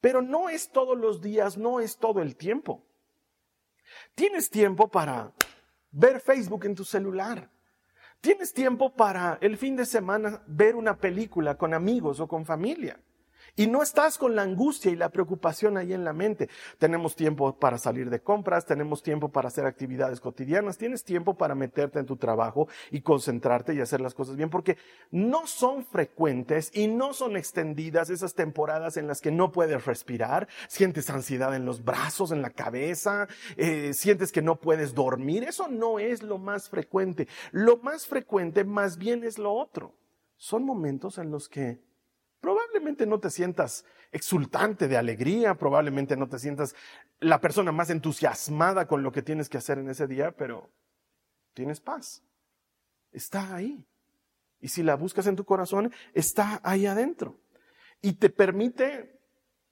Pero 0.00 0.20
no 0.20 0.48
es 0.48 0.72
todos 0.72 0.98
los 0.98 1.22
días, 1.22 1.56
no 1.56 1.78
es 1.78 1.96
todo 1.98 2.22
el 2.22 2.34
tiempo. 2.34 2.84
Tienes 4.16 4.50
tiempo 4.50 4.88
para 4.88 5.32
ver 5.92 6.20
Facebook 6.20 6.64
en 6.64 6.74
tu 6.74 6.84
celular. 6.84 7.48
Tienes 8.20 8.52
tiempo 8.52 8.92
para 8.96 9.38
el 9.40 9.56
fin 9.56 9.76
de 9.76 9.86
semana 9.86 10.42
ver 10.48 10.74
una 10.74 10.98
película 10.98 11.56
con 11.56 11.72
amigos 11.72 12.18
o 12.18 12.26
con 12.26 12.44
familia. 12.44 13.00
Y 13.58 13.66
no 13.66 13.82
estás 13.82 14.18
con 14.18 14.36
la 14.36 14.42
angustia 14.42 14.92
y 14.92 14.94
la 14.94 15.08
preocupación 15.08 15.76
ahí 15.76 15.92
en 15.92 16.04
la 16.04 16.12
mente. 16.12 16.48
Tenemos 16.78 17.16
tiempo 17.16 17.58
para 17.58 17.76
salir 17.76 18.08
de 18.08 18.20
compras, 18.20 18.64
tenemos 18.64 19.02
tiempo 19.02 19.30
para 19.30 19.48
hacer 19.48 19.66
actividades 19.66 20.20
cotidianas, 20.20 20.78
tienes 20.78 21.02
tiempo 21.02 21.36
para 21.36 21.56
meterte 21.56 21.98
en 21.98 22.06
tu 22.06 22.16
trabajo 22.16 22.68
y 22.92 23.00
concentrarte 23.00 23.74
y 23.74 23.80
hacer 23.80 24.00
las 24.00 24.14
cosas 24.14 24.36
bien, 24.36 24.48
porque 24.48 24.78
no 25.10 25.48
son 25.48 25.84
frecuentes 25.84 26.70
y 26.72 26.86
no 26.86 27.12
son 27.14 27.36
extendidas 27.36 28.10
esas 28.10 28.34
temporadas 28.34 28.96
en 28.96 29.08
las 29.08 29.20
que 29.20 29.32
no 29.32 29.50
puedes 29.50 29.84
respirar, 29.86 30.46
sientes 30.68 31.10
ansiedad 31.10 31.52
en 31.56 31.64
los 31.64 31.82
brazos, 31.82 32.30
en 32.30 32.42
la 32.42 32.50
cabeza, 32.50 33.26
eh, 33.56 33.92
sientes 33.92 34.30
que 34.30 34.40
no 34.40 34.60
puedes 34.60 34.94
dormir. 34.94 35.42
Eso 35.42 35.66
no 35.66 35.98
es 35.98 36.22
lo 36.22 36.38
más 36.38 36.68
frecuente. 36.68 37.26
Lo 37.50 37.78
más 37.78 38.06
frecuente 38.06 38.62
más 38.62 38.98
bien 38.98 39.24
es 39.24 39.36
lo 39.36 39.52
otro. 39.52 39.96
Son 40.36 40.62
momentos 40.64 41.18
en 41.18 41.32
los 41.32 41.48
que 41.48 41.87
Probablemente 42.78 43.06
no 43.06 43.18
te 43.18 43.30
sientas 43.30 43.84
exultante 44.12 44.86
de 44.86 44.96
alegría, 44.96 45.56
probablemente 45.56 46.16
no 46.16 46.28
te 46.28 46.38
sientas 46.38 46.76
la 47.18 47.40
persona 47.40 47.72
más 47.72 47.90
entusiasmada 47.90 48.86
con 48.86 49.02
lo 49.02 49.10
que 49.10 49.20
tienes 49.20 49.48
que 49.48 49.58
hacer 49.58 49.78
en 49.78 49.90
ese 49.90 50.06
día, 50.06 50.30
pero 50.30 50.70
tienes 51.54 51.80
paz. 51.80 52.22
Está 53.10 53.52
ahí. 53.52 53.84
Y 54.60 54.68
si 54.68 54.84
la 54.84 54.94
buscas 54.94 55.26
en 55.26 55.34
tu 55.34 55.44
corazón, 55.44 55.92
está 56.14 56.60
ahí 56.62 56.86
adentro. 56.86 57.40
Y 58.00 58.12
te 58.12 58.30
permite 58.30 59.20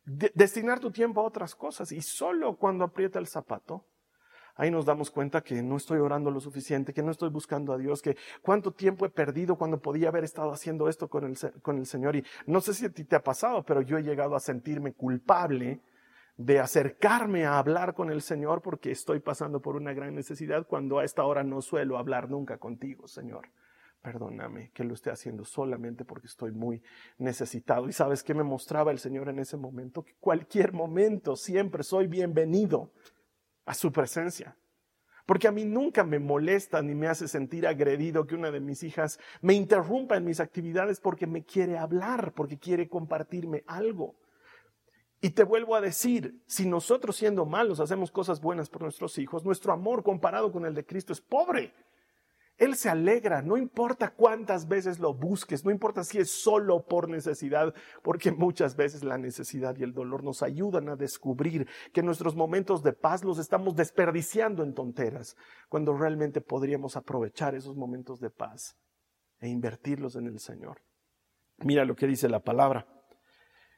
destinar 0.04 0.80
tu 0.80 0.90
tiempo 0.90 1.20
a 1.20 1.26
otras 1.26 1.54
cosas. 1.54 1.92
Y 1.92 2.02
solo 2.02 2.56
cuando 2.56 2.82
aprieta 2.82 3.20
el 3.20 3.28
zapato, 3.28 3.86
ahí 4.56 4.70
nos 4.70 4.84
damos 4.84 5.10
cuenta 5.10 5.42
que 5.42 5.62
no 5.62 5.76
estoy 5.76 5.98
orando 5.98 6.30
lo 6.30 6.40
suficiente, 6.40 6.92
que 6.92 7.02
no 7.02 7.10
estoy 7.10 7.30
buscando 7.30 7.72
a 7.72 7.78
Dios, 7.78 8.02
que 8.02 8.16
cuánto 8.42 8.72
tiempo 8.72 9.06
he 9.06 9.10
perdido 9.10 9.56
cuando 9.56 9.80
podía 9.80 10.08
haber 10.08 10.25
estado 10.25 10.50
haciendo 10.52 10.88
esto 10.88 11.08
con 11.08 11.25
el, 11.25 11.36
con 11.62 11.78
el 11.78 11.86
Señor. 11.86 12.16
Y 12.16 12.25
no 12.46 12.60
sé 12.60 12.75
si 12.75 12.86
a 12.86 12.90
ti 12.90 13.04
te 13.04 13.16
ha 13.16 13.22
pasado, 13.22 13.62
pero 13.62 13.82
yo 13.82 13.98
he 13.98 14.02
llegado 14.02 14.34
a 14.34 14.40
sentirme 14.40 14.92
culpable 14.92 15.80
de 16.36 16.60
acercarme 16.60 17.46
a 17.46 17.58
hablar 17.58 17.94
con 17.94 18.10
el 18.10 18.20
Señor 18.20 18.60
porque 18.60 18.90
estoy 18.90 19.20
pasando 19.20 19.60
por 19.60 19.76
una 19.76 19.94
gran 19.94 20.14
necesidad 20.14 20.66
cuando 20.66 20.98
a 20.98 21.04
esta 21.04 21.25
hora 21.25 21.42
no 21.42 21.62
suelo 21.62 21.96
hablar 21.96 22.28
nunca 22.28 22.58
contigo, 22.58 23.08
Señor. 23.08 23.48
Perdóname 24.02 24.70
que 24.72 24.84
lo 24.84 24.94
esté 24.94 25.10
haciendo 25.10 25.44
solamente 25.44 26.04
porque 26.04 26.28
estoy 26.28 26.52
muy 26.52 26.82
necesitado. 27.18 27.88
¿Y 27.88 27.92
sabes 27.92 28.22
qué 28.22 28.34
me 28.34 28.44
mostraba 28.44 28.92
el 28.92 28.98
Señor 28.98 29.28
en 29.28 29.38
ese 29.38 29.56
momento? 29.56 30.04
Que 30.04 30.14
cualquier 30.20 30.72
momento 30.72 31.34
siempre 31.34 31.82
soy 31.82 32.06
bienvenido 32.06 32.92
a 33.66 33.75
su 33.75 33.92
presencia. 33.92 34.56
Porque 35.26 35.49
a 35.49 35.52
mí 35.52 35.64
nunca 35.64 36.04
me 36.04 36.20
molesta 36.20 36.80
ni 36.80 36.94
me 36.94 37.08
hace 37.08 37.26
sentir 37.26 37.66
agredido 37.66 38.26
que 38.26 38.37
una 38.37 38.52
de 38.52 38.61
mis 38.61 38.85
hijas 38.85 39.18
me 39.42 39.54
interrumpa 39.54 40.16
en 40.16 40.25
mis 40.25 40.38
actividades 40.38 41.00
porque 41.00 41.26
me 41.26 41.44
quiere 41.44 41.76
hablar, 41.76 42.32
porque 42.32 42.58
quiere 42.58 42.88
compartirme 42.88 43.64
algo. 43.66 44.14
Y 45.20 45.30
te 45.30 45.42
vuelvo 45.42 45.75
a 45.75 45.80
decir, 45.80 46.40
si 46.46 46.66
nosotros 46.66 47.16
siendo 47.16 47.44
malos 47.44 47.80
hacemos 47.80 48.12
cosas 48.12 48.40
buenas 48.40 48.70
por 48.70 48.82
nuestros 48.82 49.18
hijos, 49.18 49.44
nuestro 49.44 49.73
amor 49.73 50.04
comparado 50.04 50.52
con 50.52 50.64
el 50.64 50.75
de 50.75 50.87
Cristo 50.87 51.12
es 51.12 51.20
pobre. 51.20 51.75
Él 52.58 52.75
se 52.75 52.88
alegra, 52.88 53.42
no 53.42 53.58
importa 53.58 54.14
cuántas 54.14 54.66
veces 54.66 54.98
lo 54.98 55.12
busques, 55.12 55.62
no 55.64 55.70
importa 55.70 56.04
si 56.04 56.18
es 56.18 56.30
solo 56.30 56.86
por 56.86 57.08
necesidad, 57.10 57.75
porque 58.02 58.32
muchas 58.32 58.76
veces 58.76 59.04
la 59.04 59.18
necesidad 59.18 59.76
y 59.76 59.82
el 59.82 59.92
dolor 59.92 60.25
nos 60.25 60.42
ayudan 60.42 60.88
a 60.88 60.96
descubrir 60.96 61.68
que 61.92 62.02
nuestros 62.02 62.34
momentos 62.34 62.82
de 62.82 62.94
paz 62.94 63.25
los 63.25 63.38
estamos 63.38 63.76
desperdiciando 63.76 64.62
en 64.62 64.72
tonteras, 64.72 65.36
cuando 65.68 65.94
realmente 65.98 66.40
podríamos 66.40 66.96
aprovechar 66.96 67.54
esos 67.54 67.76
momentos 67.76 68.20
de 68.20 68.30
paz 68.30 68.75
e 69.38 69.48
invertirlos 69.48 70.16
en 70.16 70.26
el 70.26 70.38
Señor. 70.38 70.80
Mira 71.58 71.84
lo 71.84 71.94
que 71.94 72.06
dice 72.06 72.28
la 72.28 72.40
palabra. 72.40 72.86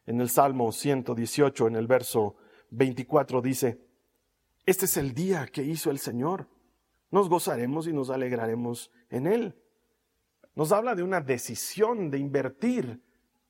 En 0.06 0.20
el 0.20 0.28
Salmo 0.28 0.70
118, 0.70 1.66
en 1.66 1.74
el 1.74 1.88
verso 1.88 2.36
24, 2.70 3.42
dice, 3.42 3.80
Este 4.64 4.84
es 4.84 4.96
el 4.96 5.14
día 5.14 5.48
que 5.48 5.64
hizo 5.64 5.90
el 5.90 5.98
Señor 5.98 6.48
nos 7.10 7.28
gozaremos 7.28 7.86
y 7.86 7.92
nos 7.92 8.10
alegraremos 8.10 8.90
en 9.10 9.26
Él. 9.26 9.54
Nos 10.54 10.72
habla 10.72 10.94
de 10.94 11.02
una 11.02 11.20
decisión 11.20 12.10
de 12.10 12.18
invertir 12.18 13.00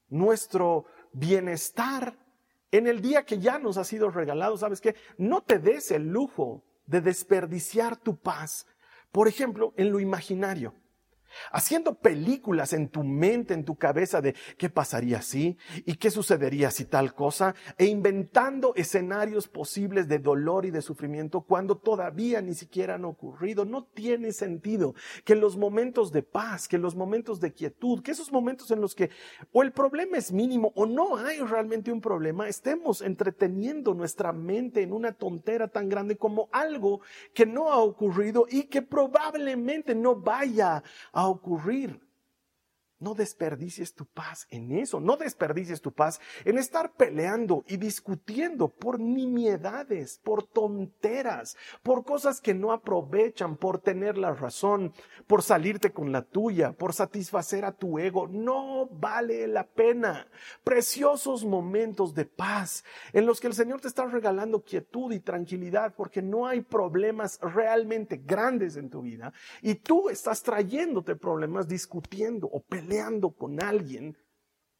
nuestro 0.09 0.85
bienestar 1.13 2.19
en 2.71 2.87
el 2.87 3.01
día 3.01 3.25
que 3.25 3.39
ya 3.39 3.59
nos 3.59 3.79
ha 3.79 3.85
sido 3.85 4.11
regalado. 4.11 4.57
¿Sabes 4.57 4.81
qué? 4.81 4.95
No 5.17 5.43
te 5.43 5.59
des 5.59 5.91
el 5.91 6.09
lujo 6.09 6.63
de 6.87 7.01
desperdiciar 7.01 7.97
tu 7.97 8.17
paz, 8.17 8.67
por 9.13 9.29
ejemplo, 9.29 9.73
en 9.77 9.91
lo 9.91 10.01
imaginario 10.01 10.75
haciendo 11.53 11.95
películas 11.95 12.73
en 12.73 12.89
tu 12.89 13.05
mente, 13.05 13.55
en 13.55 13.65
tu 13.65 13.77
cabeza 13.77 14.21
de 14.21 14.35
qué 14.57 14.69
pasaría 14.69 15.23
si 15.23 15.57
y 15.85 15.97
qué 15.97 16.11
sucedería 16.11 16.71
si 16.71 16.85
tal 16.85 17.15
cosa, 17.15 17.55
e 17.77 17.87
inventando 17.87 18.75
escenarios 18.75 19.49
posibles 19.49 20.09
de 20.09 20.19
dolor 20.19 20.67
y 20.67 20.71
de 20.71 20.83
sufrimiento 20.83 21.43
cuando 21.43 21.77
todavía 21.77 22.41
ni 22.41 22.55
siquiera 22.55 22.95
han 22.95 23.05
ocurrido. 23.05 23.65
No 23.65 23.85
tiene 23.85 24.33
sentido 24.33 24.95
que 25.25 25.35
los 25.35 25.57
momentos 25.57 26.13
de 26.13 26.23
paz, 26.23 26.69
que 26.69 26.79
los 26.79 26.95
momentos 26.95 27.41
de 27.41 27.53
quietud, 27.53 28.03
que 28.03 28.13
esos 28.13 28.33
momentos 28.33 28.71
en 28.71 28.81
los 28.81 28.95
que 28.95 29.11
o 29.53 29.63
el 29.63 29.73
problema 29.73 30.17
es 30.17 30.33
mínimo 30.33 30.73
o 30.75 30.87
no 30.87 31.17
hay 31.17 31.41
realmente 31.41 31.93
un 31.93 32.01
problema, 32.01 32.49
estemos 32.49 33.03
entreteniendo 33.03 33.95
nuestra 33.95 34.33
mente 34.33 34.83
en 34.83 34.93
una 34.93 35.13
tontera 35.13 35.69
tan 35.69 35.89
grande 35.89 36.17
como 36.17 36.49
algo 36.53 37.01
que 37.35 37.47
no 37.47 37.71
ha 37.71 37.79
ocurrido 37.79 38.47
y 38.51 38.65
que 38.65 38.83
probablemente 38.83 39.95
no 39.95 40.17
vaya 40.17 40.83
a 41.13 41.18
ocurrir. 41.27 42.08
No 43.01 43.15
desperdicies 43.15 43.95
tu 43.95 44.07
paz 44.07 44.49
en 44.51 44.73
eso, 44.73 44.99
no 44.99 45.17
desperdicies 45.17 45.81
tu 45.81 45.93
paz 45.93 46.21
en 46.45 46.59
estar 46.59 46.95
peleando 46.95 47.63
y 47.69 47.77
discutiendo 47.77 48.67
por 48.67 48.99
nimiedades, 48.99 50.21
por 50.25 50.43
tonteras, 50.43 51.57
por 51.85 52.05
cosas 52.05 52.41
que 52.41 52.55
no 52.55 52.73
aprovechan, 52.73 53.57
por 53.57 53.79
tener 53.79 54.19
la 54.19 54.35
razón, 54.35 54.93
por 55.29 55.45
salirte 55.45 55.93
con 55.93 56.11
la 56.11 56.23
tuya, 56.23 56.73
por 56.73 56.93
satisfacer 56.93 57.65
a 57.65 57.71
tu 57.71 58.01
ego. 58.01 58.27
No 58.27 58.87
vale 58.87 59.47
la 59.47 59.65
pena. 59.65 60.27
Preciosos 60.65 61.45
momentos 61.45 62.15
de 62.15 62.25
paz 62.25 62.83
en 63.13 63.27
los 63.27 63.39
que 63.39 63.47
el 63.47 63.55
Señor 63.55 63.81
te 63.81 63.87
está 63.87 64.07
regalando 64.07 64.65
quietud 64.65 65.13
y 65.13 65.21
tranquilidad 65.21 65.95
porque 65.97 66.21
no 66.21 66.49
hay 66.49 66.63
problemas 66.63 67.39
realmente 67.41 68.17
grandes 68.17 68.77
en 68.77 68.91
tu 68.91 69.03
vida 69.03 69.33
y 69.63 69.77
tú 69.77 70.09
estás 70.09 70.43
trayéndote 70.43 71.15
problemas 71.15 71.69
discutiendo 71.69 72.49
o 72.49 72.61
peleando 72.61 72.88
peleando 72.89 73.31
con 73.31 73.63
alguien 73.63 74.17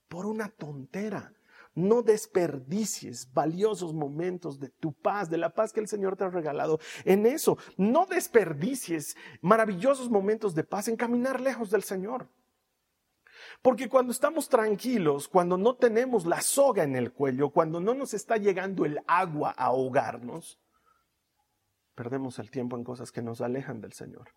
por 0.09 0.25
una 0.25 0.49
tontera. 0.49 1.35
No 1.75 2.03
desperdicies 2.03 3.33
valiosos 3.33 3.93
momentos 3.93 4.59
de 4.59 4.71
tu 4.71 4.93
paz, 4.95 5.31
de 5.31 5.37
la 5.37 5.55
paz 5.55 5.73
que 5.73 5.81
el 5.81 5.87
Señor 5.87 6.17
te 6.17 6.25
ha 6.25 6.31
regalado 6.31 6.81
en 7.05 7.27
eso. 7.27 7.59
No 7.77 8.07
desperdicies 8.07 9.17
maravillosos 9.43 10.11
momentos 10.11 10.55
de 10.55 10.65
paz 10.65 10.89
en 10.89 10.97
caminar 10.97 11.41
lejos 11.41 11.71
del 11.71 11.85
Señor. 11.85 12.29
Porque 13.63 13.89
cuando 13.89 14.11
estamos 14.11 14.49
tranquilos, 14.49 15.29
cuando 15.29 15.57
no 15.57 15.77
tenemos 15.77 16.27
la 16.27 16.41
soga 16.41 16.83
en 16.83 16.97
el 16.97 17.13
cuello, 17.13 17.51
cuando 17.51 17.79
no 17.79 17.95
nos 17.95 18.15
está 18.15 18.39
llegando 18.39 18.85
el 18.85 19.01
agua 19.07 19.55
a 19.57 19.67
ahogarnos, 19.67 20.59
perdemos 21.95 22.39
el 22.39 22.51
tiempo 22.51 22.77
en 22.77 22.85
cosas 22.85 23.13
que 23.13 23.23
nos 23.23 23.41
alejan 23.41 23.81
del 23.81 23.93
Señor 23.93 24.31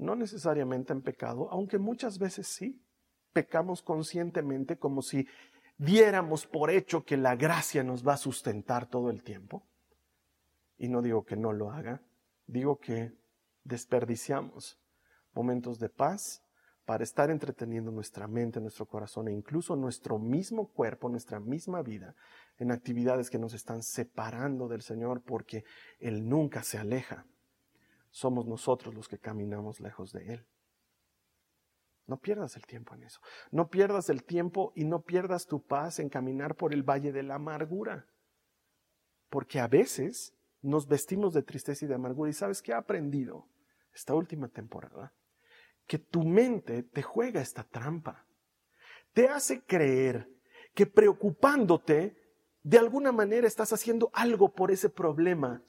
no 0.00 0.16
necesariamente 0.16 0.92
en 0.92 1.02
pecado, 1.02 1.48
aunque 1.50 1.78
muchas 1.78 2.18
veces 2.18 2.46
sí, 2.46 2.82
pecamos 3.32 3.82
conscientemente 3.82 4.78
como 4.78 5.02
si 5.02 5.26
diéramos 5.76 6.46
por 6.46 6.70
hecho 6.70 7.04
que 7.04 7.16
la 7.16 7.36
gracia 7.36 7.84
nos 7.84 8.06
va 8.06 8.14
a 8.14 8.18
sustentar 8.18 8.86
todo 8.86 9.10
el 9.10 9.22
tiempo. 9.22 9.62
Y 10.78 10.88
no 10.88 11.02
digo 11.02 11.24
que 11.24 11.36
no 11.36 11.52
lo 11.52 11.70
haga, 11.70 12.02
digo 12.46 12.78
que 12.78 13.12
desperdiciamos 13.64 14.78
momentos 15.34 15.78
de 15.78 15.90
paz 15.90 16.42
para 16.86 17.04
estar 17.04 17.30
entreteniendo 17.30 17.92
nuestra 17.92 18.26
mente, 18.26 18.60
nuestro 18.60 18.86
corazón 18.86 19.28
e 19.28 19.32
incluso 19.32 19.76
nuestro 19.76 20.18
mismo 20.18 20.72
cuerpo, 20.72 21.08
nuestra 21.08 21.38
misma 21.38 21.82
vida 21.82 22.16
en 22.58 22.72
actividades 22.72 23.30
que 23.30 23.38
nos 23.38 23.52
están 23.54 23.82
separando 23.82 24.66
del 24.66 24.82
Señor 24.82 25.22
porque 25.22 25.64
Él 25.98 26.28
nunca 26.28 26.62
se 26.62 26.78
aleja 26.78 27.26
somos 28.10 28.46
nosotros 28.46 28.94
los 28.94 29.08
que 29.08 29.18
caminamos 29.18 29.80
lejos 29.80 30.12
de 30.12 30.34
Él. 30.34 30.46
No 32.06 32.18
pierdas 32.18 32.56
el 32.56 32.66
tiempo 32.66 32.94
en 32.94 33.04
eso. 33.04 33.20
No 33.52 33.68
pierdas 33.68 34.10
el 34.10 34.24
tiempo 34.24 34.72
y 34.74 34.84
no 34.84 35.02
pierdas 35.02 35.46
tu 35.46 35.64
paz 35.64 36.00
en 36.00 36.08
caminar 36.08 36.56
por 36.56 36.72
el 36.72 36.82
valle 36.82 37.12
de 37.12 37.22
la 37.22 37.36
amargura. 37.36 38.08
Porque 39.28 39.60
a 39.60 39.68
veces 39.68 40.34
nos 40.60 40.88
vestimos 40.88 41.32
de 41.34 41.42
tristeza 41.42 41.84
y 41.84 41.88
de 41.88 41.94
amargura. 41.94 42.30
¿Y 42.30 42.34
sabes 42.34 42.62
qué 42.62 42.72
he 42.72 42.74
aprendido 42.74 43.48
esta 43.94 44.14
última 44.14 44.48
temporada? 44.48 45.14
Que 45.86 45.98
tu 45.98 46.24
mente 46.24 46.82
te 46.82 47.02
juega 47.02 47.40
esta 47.40 47.62
trampa. 47.62 48.26
Te 49.12 49.28
hace 49.28 49.64
creer 49.64 50.28
que 50.74 50.86
preocupándote 50.86 52.16
de 52.62 52.78
alguna 52.78 53.12
manera 53.12 53.46
estás 53.46 53.72
haciendo 53.72 54.10
algo 54.12 54.52
por 54.52 54.70
ese 54.70 54.90
problema 54.90 55.62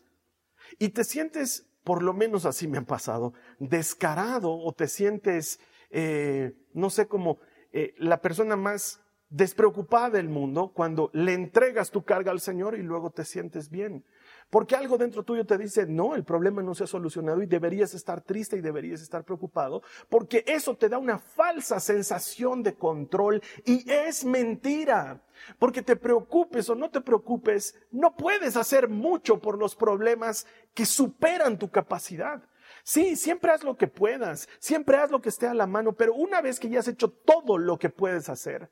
y 0.80 0.90
te 0.90 1.04
sientes, 1.04 1.71
por 1.84 2.04
lo 2.04 2.14
menos 2.14 2.46
así 2.46 2.68
me 2.68 2.78
ha 2.78 2.84
pasado, 2.84 3.34
descarado 3.60 4.52
o 4.52 4.74
te 4.74 4.88
sientes, 4.88 5.60
eh, 5.90 6.54
no 6.74 6.90
sé, 6.90 7.08
como 7.08 7.40
eh, 7.72 7.94
la 7.98 8.22
persona 8.22 8.56
más 8.56 9.02
despreocupada 9.30 10.12
del 10.12 10.30
mundo 10.30 10.72
cuando 10.74 11.10
le 11.14 11.34
entregas 11.34 11.90
tu 11.90 12.04
carga 12.04 12.32
al 12.32 12.42
Señor 12.42 12.78
y 12.78 12.84
luego 12.84 13.12
te 13.12 13.26
sientes 13.26 13.70
bien. 13.70 14.04
Porque 14.52 14.76
algo 14.76 14.98
dentro 14.98 15.24
tuyo 15.24 15.46
te 15.46 15.58
dice, 15.58 15.88
no, 15.88 16.14
el 16.14 16.26
problema 16.26 16.62
no 16.62 16.76
se 16.76 16.84
ha 16.84 16.88
solucionado 16.88 17.42
y 17.42 17.46
deberías 17.46 17.94
estar 17.94 18.20
triste 18.20 18.58
y 18.58 18.62
deberías 18.62 19.02
estar 19.02 19.24
preocupado, 19.24 19.82
porque 20.10 20.44
eso 20.46 20.76
te 20.76 20.90
da 20.90 20.98
una 20.98 21.18
falsa 21.18 21.80
sensación 21.80 22.62
de 22.62 22.76
control 22.76 23.42
y 23.66 23.90
es 23.90 24.26
mentira. 24.26 25.24
Porque 25.58 25.82
te 25.82 25.96
preocupes 25.96 26.70
o 26.70 26.76
no 26.76 26.92
te 26.92 27.00
preocupes, 27.00 27.80
no 27.92 28.14
puedes 28.16 28.58
hacer 28.58 28.90
mucho 28.90 29.40
por 29.40 29.58
los 29.58 29.74
problemas 29.74 30.46
que 30.74 30.86
superan 30.86 31.58
tu 31.58 31.72
capacidad. 31.72 32.44
Sí, 32.84 33.16
siempre 33.16 33.52
haz 33.52 33.64
lo 33.64 33.78
que 33.78 33.88
puedas, 33.88 34.50
siempre 34.60 34.98
haz 34.98 35.12
lo 35.12 35.22
que 35.22 35.30
esté 35.30 35.48
a 35.48 35.54
la 35.54 35.66
mano, 35.66 35.94
pero 35.94 36.14
una 36.14 36.42
vez 36.42 36.60
que 36.60 36.70
ya 36.70 36.80
has 36.80 36.90
hecho 36.90 37.10
todo 37.10 37.58
lo 37.58 37.80
que 37.80 37.90
puedes 37.90 38.28
hacer, 38.28 38.70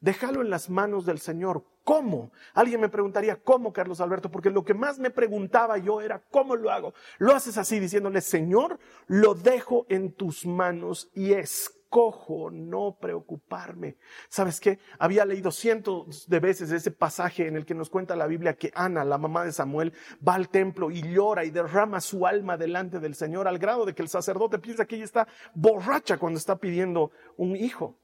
déjalo 0.00 0.42
en 0.42 0.50
las 0.50 0.70
manos 0.70 1.06
del 1.06 1.18
Señor. 1.18 1.64
¿Cómo? 1.84 2.32
Alguien 2.54 2.80
me 2.80 2.88
preguntaría, 2.88 3.36
¿cómo, 3.36 3.72
Carlos 3.72 4.00
Alberto? 4.00 4.30
Porque 4.30 4.50
lo 4.50 4.64
que 4.64 4.74
más 4.74 4.98
me 4.98 5.10
preguntaba 5.10 5.78
yo 5.78 6.00
era, 6.00 6.20
¿cómo 6.30 6.56
lo 6.56 6.70
hago? 6.70 6.94
Lo 7.18 7.34
haces 7.34 7.58
así, 7.58 7.78
diciéndole, 7.78 8.20
Señor, 8.20 8.78
lo 9.06 9.34
dejo 9.34 9.86
en 9.88 10.12
tus 10.12 10.46
manos 10.46 11.10
y 11.14 11.32
escojo 11.32 12.50
no 12.50 12.98
preocuparme. 13.00 13.96
¿Sabes 14.28 14.60
qué? 14.60 14.80
Había 14.98 15.24
leído 15.24 15.50
cientos 15.50 16.28
de 16.28 16.40
veces 16.40 16.72
ese 16.72 16.90
pasaje 16.90 17.46
en 17.46 17.56
el 17.56 17.64
que 17.64 17.74
nos 17.74 17.88
cuenta 17.88 18.16
la 18.16 18.26
Biblia 18.26 18.56
que 18.56 18.72
Ana, 18.74 19.04
la 19.04 19.18
mamá 19.18 19.44
de 19.44 19.52
Samuel, 19.52 19.92
va 20.26 20.34
al 20.34 20.48
templo 20.48 20.90
y 20.90 21.02
llora 21.02 21.44
y 21.44 21.50
derrama 21.50 22.00
su 22.00 22.26
alma 22.26 22.56
delante 22.56 22.98
del 22.98 23.14
Señor 23.14 23.46
al 23.46 23.58
grado 23.58 23.86
de 23.86 23.94
que 23.94 24.02
el 24.02 24.08
sacerdote 24.08 24.58
piensa 24.58 24.86
que 24.86 24.96
ella 24.96 25.04
está 25.04 25.28
borracha 25.54 26.18
cuando 26.18 26.38
está 26.38 26.56
pidiendo 26.56 27.12
un 27.36 27.54
hijo. 27.54 27.96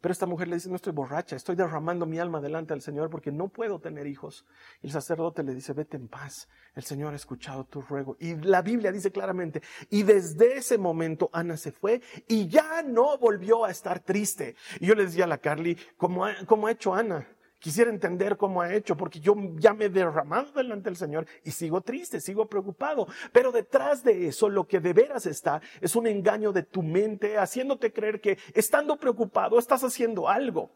Pero 0.00 0.12
esta 0.12 0.26
mujer 0.26 0.48
le 0.48 0.56
dice, 0.56 0.70
no 0.70 0.76
estoy 0.76 0.92
borracha, 0.92 1.36
estoy 1.36 1.56
derramando 1.56 2.06
mi 2.06 2.18
alma 2.18 2.40
delante 2.40 2.72
del 2.72 2.80
Señor 2.80 3.10
porque 3.10 3.30
no 3.30 3.48
puedo 3.48 3.80
tener 3.80 4.06
hijos. 4.06 4.46
Y 4.82 4.86
el 4.86 4.92
sacerdote 4.92 5.42
le 5.42 5.54
dice, 5.54 5.72
vete 5.74 5.96
en 5.96 6.08
paz, 6.08 6.48
el 6.74 6.84
Señor 6.84 7.12
ha 7.12 7.16
escuchado 7.16 7.64
tu 7.64 7.82
ruego. 7.82 8.16
Y 8.18 8.36
la 8.36 8.62
Biblia 8.62 8.92
dice 8.92 9.12
claramente, 9.12 9.62
y 9.90 10.02
desde 10.02 10.56
ese 10.56 10.78
momento 10.78 11.28
Ana 11.32 11.56
se 11.56 11.72
fue 11.72 12.00
y 12.28 12.48
ya 12.48 12.82
no 12.82 13.18
volvió 13.18 13.64
a 13.64 13.70
estar 13.70 14.00
triste. 14.00 14.56
Y 14.80 14.86
yo 14.86 14.94
le 14.94 15.04
decía 15.04 15.24
a 15.24 15.28
la 15.28 15.38
Carly, 15.38 15.76
¿cómo 15.96 16.24
ha, 16.24 16.34
cómo 16.46 16.66
ha 16.66 16.72
hecho 16.72 16.94
Ana? 16.94 17.26
Quisiera 17.60 17.90
entender 17.90 18.38
cómo 18.38 18.62
ha 18.62 18.74
hecho, 18.74 18.96
porque 18.96 19.20
yo 19.20 19.34
ya 19.56 19.74
me 19.74 19.84
he 19.84 19.88
derramado 19.90 20.50
delante 20.52 20.88
del 20.88 20.96
Señor 20.96 21.26
y 21.44 21.50
sigo 21.50 21.82
triste, 21.82 22.20
sigo 22.20 22.46
preocupado. 22.46 23.06
Pero 23.32 23.52
detrás 23.52 24.02
de 24.02 24.26
eso, 24.26 24.48
lo 24.48 24.66
que 24.66 24.80
de 24.80 24.94
veras 24.94 25.26
está 25.26 25.60
es 25.82 25.94
un 25.94 26.06
engaño 26.06 26.52
de 26.52 26.62
tu 26.62 26.82
mente, 26.82 27.36
haciéndote 27.36 27.92
creer 27.92 28.20
que 28.20 28.38
estando 28.54 28.96
preocupado 28.96 29.58
estás 29.58 29.84
haciendo 29.84 30.26
algo 30.26 30.70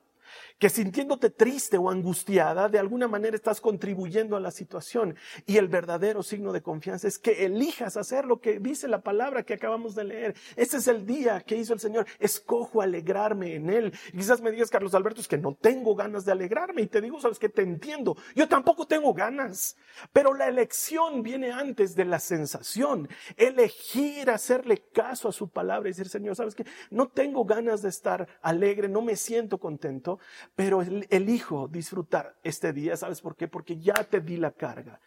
que 0.58 0.68
sintiéndote 0.68 1.30
triste 1.30 1.76
o 1.76 1.90
angustiada, 1.90 2.68
de 2.68 2.78
alguna 2.78 3.08
manera 3.08 3.36
estás 3.36 3.60
contribuyendo 3.60 4.36
a 4.36 4.40
la 4.40 4.50
situación. 4.50 5.16
Y 5.46 5.56
el 5.56 5.68
verdadero 5.68 6.22
signo 6.22 6.52
de 6.52 6.62
confianza 6.62 7.08
es 7.08 7.18
que 7.18 7.44
elijas 7.44 7.96
hacer 7.96 8.24
lo 8.24 8.40
que 8.40 8.60
dice 8.60 8.88
la 8.88 9.02
palabra 9.02 9.42
que 9.42 9.54
acabamos 9.54 9.94
de 9.94 10.04
leer. 10.04 10.34
Ese 10.56 10.78
es 10.78 10.88
el 10.88 11.06
día 11.06 11.40
que 11.40 11.56
hizo 11.56 11.74
el 11.74 11.80
Señor. 11.80 12.06
Escojo 12.18 12.80
alegrarme 12.80 13.54
en 13.54 13.70
Él. 13.70 13.92
Quizás 14.12 14.40
me 14.40 14.50
digas, 14.50 14.70
Carlos 14.70 14.94
Alberto, 14.94 15.20
es 15.20 15.28
que 15.28 15.38
no 15.38 15.54
tengo 15.54 15.94
ganas 15.94 16.24
de 16.24 16.32
alegrarme. 16.32 16.82
Y 16.82 16.86
te 16.86 17.00
digo, 17.00 17.20
sabes 17.20 17.38
que 17.38 17.48
te 17.48 17.62
entiendo. 17.62 18.16
Yo 18.34 18.48
tampoco 18.48 18.86
tengo 18.86 19.12
ganas. 19.12 19.76
Pero 20.12 20.34
la 20.34 20.48
elección 20.48 21.22
viene 21.22 21.50
antes 21.50 21.94
de 21.94 22.04
la 22.04 22.18
sensación. 22.20 23.08
Elegir 23.36 24.30
hacerle 24.30 24.82
caso 24.92 25.28
a 25.28 25.32
su 25.32 25.48
palabra 25.48 25.88
y 25.88 25.92
decir, 25.92 26.08
Señor, 26.08 26.36
sabes 26.36 26.54
que 26.54 26.64
no 26.90 27.08
tengo 27.08 27.44
ganas 27.44 27.82
de 27.82 27.88
estar 27.88 28.28
alegre, 28.42 28.88
no 28.88 29.02
me 29.02 29.16
siento 29.16 29.58
contento 29.58 30.18
pero 30.54 30.82
elijo 30.82 31.68
disfrutar 31.68 32.38
este 32.42 32.72
día. 32.72 32.96
¿Sabes 32.96 33.20
por 33.20 33.36
qué? 33.36 33.48
Porque 33.48 33.78
ya 33.78 33.94
te 33.94 34.20
di 34.20 34.36
la 34.36 34.52
carga. 34.52 35.00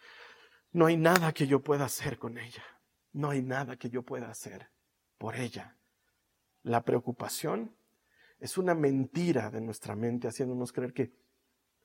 No 0.72 0.86
hay 0.86 0.98
nada 0.98 1.34
que 1.34 1.48
yo 1.48 1.62
pueda 1.62 1.86
hacer 1.86 2.18
con 2.18 2.38
ella. 2.38 2.64
No 3.14 3.30
hay 3.30 3.42
nada 3.42 3.78
que 3.78 3.90
yo 3.90 4.04
pueda 4.04 4.30
hacer 4.30 4.70
por 5.18 5.36
ella. 5.36 5.78
La 6.64 6.84
preocupación 6.84 7.76
es 8.40 8.58
una 8.58 8.76
mentira 8.76 9.50
de 9.50 9.62
nuestra 9.62 9.96
mente 9.96 10.28
haciéndonos 10.28 10.72
creer 10.72 10.94
que 10.94 11.14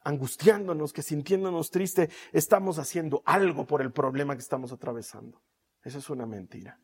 angustiándonos, 0.04 0.92
que 0.92 1.02
sintiéndonos 1.02 1.70
triste, 1.70 2.10
estamos 2.32 2.78
haciendo 2.78 3.22
algo 3.24 3.66
por 3.66 3.82
el 3.82 3.92
problema 3.92 4.34
que 4.34 4.42
estamos 4.42 4.72
atravesando. 4.72 5.40
Eso 5.82 5.98
es 5.98 6.10
una 6.10 6.26
mentira. 6.26 6.80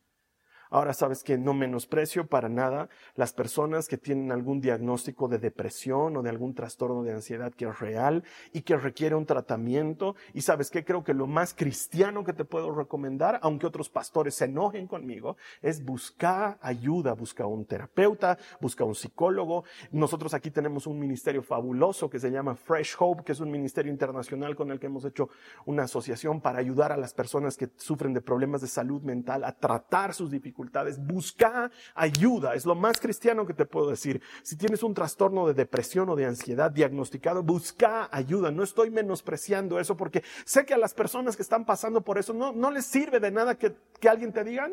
Ahora 0.70 0.92
sabes 0.92 1.22
que 1.22 1.38
no 1.38 1.54
menosprecio 1.54 2.26
para 2.26 2.48
nada 2.48 2.88
las 3.14 3.32
personas 3.32 3.88
que 3.88 3.96
tienen 3.96 4.32
algún 4.32 4.60
diagnóstico 4.60 5.28
de 5.28 5.38
depresión 5.38 6.16
o 6.16 6.22
de 6.22 6.28
algún 6.28 6.54
trastorno 6.54 7.02
de 7.02 7.12
ansiedad 7.12 7.52
que 7.54 7.66
es 7.66 7.78
real 7.78 8.22
y 8.52 8.62
que 8.62 8.76
requiere 8.76 9.14
un 9.14 9.24
tratamiento. 9.24 10.14
Y 10.34 10.42
sabes 10.42 10.70
que 10.70 10.84
creo 10.84 11.04
que 11.04 11.14
lo 11.14 11.26
más 11.26 11.54
cristiano 11.54 12.22
que 12.22 12.34
te 12.34 12.44
puedo 12.44 12.74
recomendar, 12.74 13.40
aunque 13.42 13.66
otros 13.66 13.88
pastores 13.88 14.34
se 14.34 14.44
enojen 14.44 14.86
conmigo, 14.86 15.36
es 15.62 15.82
buscar 15.82 16.58
ayuda, 16.60 17.14
busca 17.14 17.46
un 17.46 17.64
terapeuta, 17.64 18.36
busca 18.60 18.84
un 18.84 18.94
psicólogo. 18.94 19.64
Nosotros 19.90 20.34
aquí 20.34 20.50
tenemos 20.50 20.86
un 20.86 20.98
ministerio 20.98 21.42
fabuloso 21.42 22.10
que 22.10 22.18
se 22.18 22.30
llama 22.30 22.54
Fresh 22.54 22.96
Hope, 22.98 23.24
que 23.24 23.32
es 23.32 23.40
un 23.40 23.50
ministerio 23.50 23.90
internacional 23.90 24.54
con 24.54 24.70
el 24.70 24.78
que 24.78 24.86
hemos 24.86 25.06
hecho 25.06 25.30
una 25.64 25.84
asociación 25.84 26.42
para 26.42 26.58
ayudar 26.58 26.92
a 26.92 26.98
las 26.98 27.14
personas 27.14 27.56
que 27.56 27.70
sufren 27.76 28.12
de 28.12 28.20
problemas 28.20 28.60
de 28.60 28.66
salud 28.66 29.00
mental 29.02 29.44
a 29.44 29.52
tratar 29.52 30.12
sus 30.12 30.30
dificultades 30.30 30.57
busca 30.98 31.70
ayuda. 31.94 32.54
Es 32.54 32.66
lo 32.66 32.74
más 32.74 33.00
cristiano 33.00 33.46
que 33.46 33.54
te 33.54 33.66
puedo 33.66 33.90
decir. 33.90 34.20
Si 34.42 34.56
tienes 34.56 34.82
un 34.82 34.94
trastorno 34.94 35.46
de 35.46 35.54
depresión 35.54 36.08
o 36.08 36.16
de 36.16 36.26
ansiedad 36.26 36.70
diagnosticado, 36.70 37.42
busca 37.42 38.08
ayuda. 38.10 38.50
No 38.50 38.62
estoy 38.62 38.90
menospreciando 38.90 39.78
eso 39.78 39.96
porque 39.96 40.22
sé 40.44 40.64
que 40.64 40.74
a 40.74 40.78
las 40.78 40.94
personas 40.94 41.36
que 41.36 41.42
están 41.42 41.64
pasando 41.64 42.02
por 42.02 42.18
eso 42.18 42.32
no, 42.32 42.70
les 42.70 42.86
sirve 42.86 43.20
de 43.20 43.30
nada 43.30 43.56
que, 43.56 43.74
alguien 44.08 44.32
te 44.32 44.44
diga, 44.44 44.68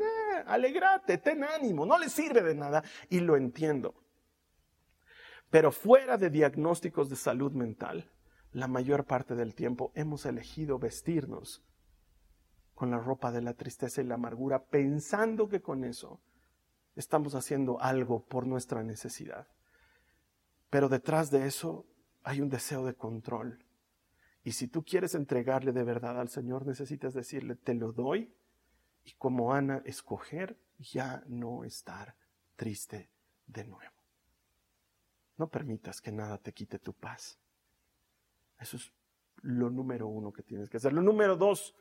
alegrate, 0.46 1.18
ten 1.18 1.44
ánimo. 1.44 1.86
No 1.86 1.98
les 1.98 2.12
sirve 2.12 2.42
de 2.42 2.56
nada 2.56 2.84
y 3.10 3.20
lo 3.20 3.36
entiendo. 3.36 3.96
Pero 5.50 5.72
fuera 5.72 6.18
de 6.18 6.30
diagnósticos 6.30 7.10
de 7.10 7.16
salud 7.16 7.52
mental, 7.52 8.10
la 8.52 8.68
mayor 8.68 9.06
parte 9.06 9.36
del 9.36 9.54
tiempo 9.54 9.92
hemos 9.96 10.26
elegido 10.26 10.80
vestirnos 10.80 11.64
con 12.76 12.92
la 12.92 13.00
ropa 13.00 13.32
de 13.32 13.42
la 13.42 13.54
tristeza 13.54 14.02
y 14.02 14.06
la 14.06 14.16
amargura, 14.16 14.66
pensando 14.66 15.50
que 15.50 15.62
con 15.62 15.84
eso 15.84 16.22
estamos 16.96 17.34
haciendo 17.34 17.82
algo 17.82 18.26
por 18.26 18.46
nuestra 18.46 18.84
necesidad. 18.84 19.48
Pero 20.70 20.90
detrás 20.90 21.32
de 21.32 21.48
eso 21.48 21.86
hay 22.24 22.42
un 22.42 22.50
deseo 22.50 22.86
de 22.86 22.94
control. 22.94 23.66
Y 24.44 24.52
si 24.52 24.68
tú 24.68 24.84
quieres 24.84 25.16
entregarle 25.16 25.72
de 25.72 25.84
verdad 25.84 26.20
al 26.20 26.30
Señor, 26.30 26.68
necesitas 26.68 27.14
decirle, 27.14 27.56
te 27.56 27.74
lo 27.74 27.92
doy, 27.92 28.32
y 29.04 29.14
como 29.14 29.54
Ana, 29.54 29.82
escoger 29.86 30.58
ya 30.78 31.24
no 31.28 31.64
estar 31.64 32.16
triste 32.56 33.10
de 33.48 33.64
nuevo. 33.66 33.94
No 35.38 35.48
permitas 35.50 36.02
que 36.02 36.12
nada 36.12 36.38
te 36.38 36.54
quite 36.54 36.80
tu 36.80 36.94
paz. 36.94 37.40
Eso 38.60 38.78
es 38.78 38.92
lo 39.42 39.70
número 39.70 40.08
uno 40.08 40.32
que 40.32 40.44
tienes 40.44 40.70
que 40.70 40.78
hacer. 40.78 40.94
Lo 40.94 41.02
número 41.02 41.36
dos, 41.36 41.76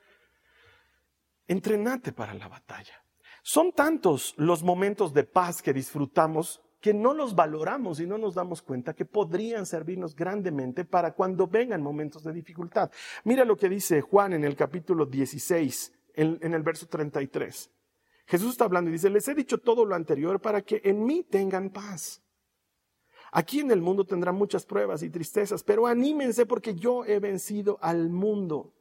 entrenate 1.46 2.12
para 2.12 2.34
la 2.34 2.48
batalla. 2.48 3.04
Son 3.42 3.72
tantos 3.72 4.34
los 4.38 4.62
momentos 4.62 5.12
de 5.12 5.24
paz 5.24 5.60
que 5.60 5.72
disfrutamos 5.72 6.62
que 6.84 6.92
no 6.92 7.14
los 7.14 7.34
valoramos 7.34 7.98
y 7.98 8.06
no 8.06 8.18
nos 8.18 8.34
damos 8.34 8.60
cuenta 8.60 8.92
que 8.92 9.06
podrían 9.06 9.64
servirnos 9.64 10.14
grandemente 10.14 10.84
para 10.84 11.14
cuando 11.14 11.46
vengan 11.46 11.82
momentos 11.82 12.22
de 12.24 12.32
dificultad. 12.34 12.90
Mira 13.24 13.46
lo 13.46 13.56
que 13.56 13.70
dice 13.70 14.02
Juan 14.02 14.34
en 14.34 14.44
el 14.44 14.54
capítulo 14.54 15.06
16, 15.06 15.94
en, 16.12 16.54
el 16.54 16.62
verso 16.62 16.86
33. 16.86 17.70
Jesús 18.26 18.50
está 18.52 18.66
hablando 18.66 18.90
y 18.90 18.92
dice, 18.92 19.08
les 19.08 19.26
he 19.28 19.34
dicho 19.34 19.56
todo 19.56 19.86
lo 19.86 19.94
anterior 19.94 20.40
para 20.42 20.60
que 20.60 20.82
en 20.84 21.06
mí 21.06 21.22
tengan 21.22 21.70
paz. 21.70 22.22
Aquí 23.32 23.60
en 23.60 23.70
el 23.70 23.80
mundo 23.80 24.04
tendrán 24.04 24.34
muchas 24.34 24.66
pruebas 24.66 25.02
y 25.02 25.08
tristezas, 25.08 25.64
pero 25.64 25.86
anímense 25.86 26.44
porque 26.44 26.74
yo 26.74 27.06
he 27.06 27.18
vencido 27.18 27.78
al 27.80 28.10
mundo. 28.10 28.74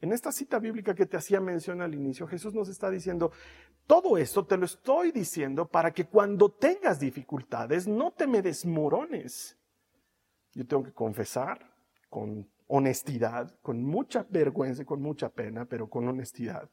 En 0.00 0.12
esta 0.12 0.30
cita 0.30 0.58
bíblica 0.58 0.94
que 0.94 1.06
te 1.06 1.16
hacía 1.16 1.40
mención 1.40 1.82
al 1.82 1.94
inicio, 1.94 2.26
Jesús 2.26 2.54
nos 2.54 2.68
está 2.68 2.88
diciendo, 2.88 3.32
todo 3.86 4.16
esto 4.16 4.46
te 4.46 4.56
lo 4.56 4.64
estoy 4.64 5.10
diciendo 5.10 5.66
para 5.66 5.92
que 5.92 6.06
cuando 6.06 6.50
tengas 6.50 7.00
dificultades 7.00 7.88
no 7.88 8.12
te 8.12 8.26
me 8.26 8.42
desmorones. 8.42 9.58
Yo 10.54 10.66
tengo 10.66 10.84
que 10.84 10.92
confesar 10.92 11.74
con 12.08 12.48
honestidad, 12.68 13.58
con 13.60 13.82
mucha 13.82 14.24
vergüenza 14.28 14.82
y 14.82 14.84
con 14.84 15.02
mucha 15.02 15.30
pena, 15.30 15.64
pero 15.64 15.88
con 15.88 16.06
honestidad, 16.06 16.70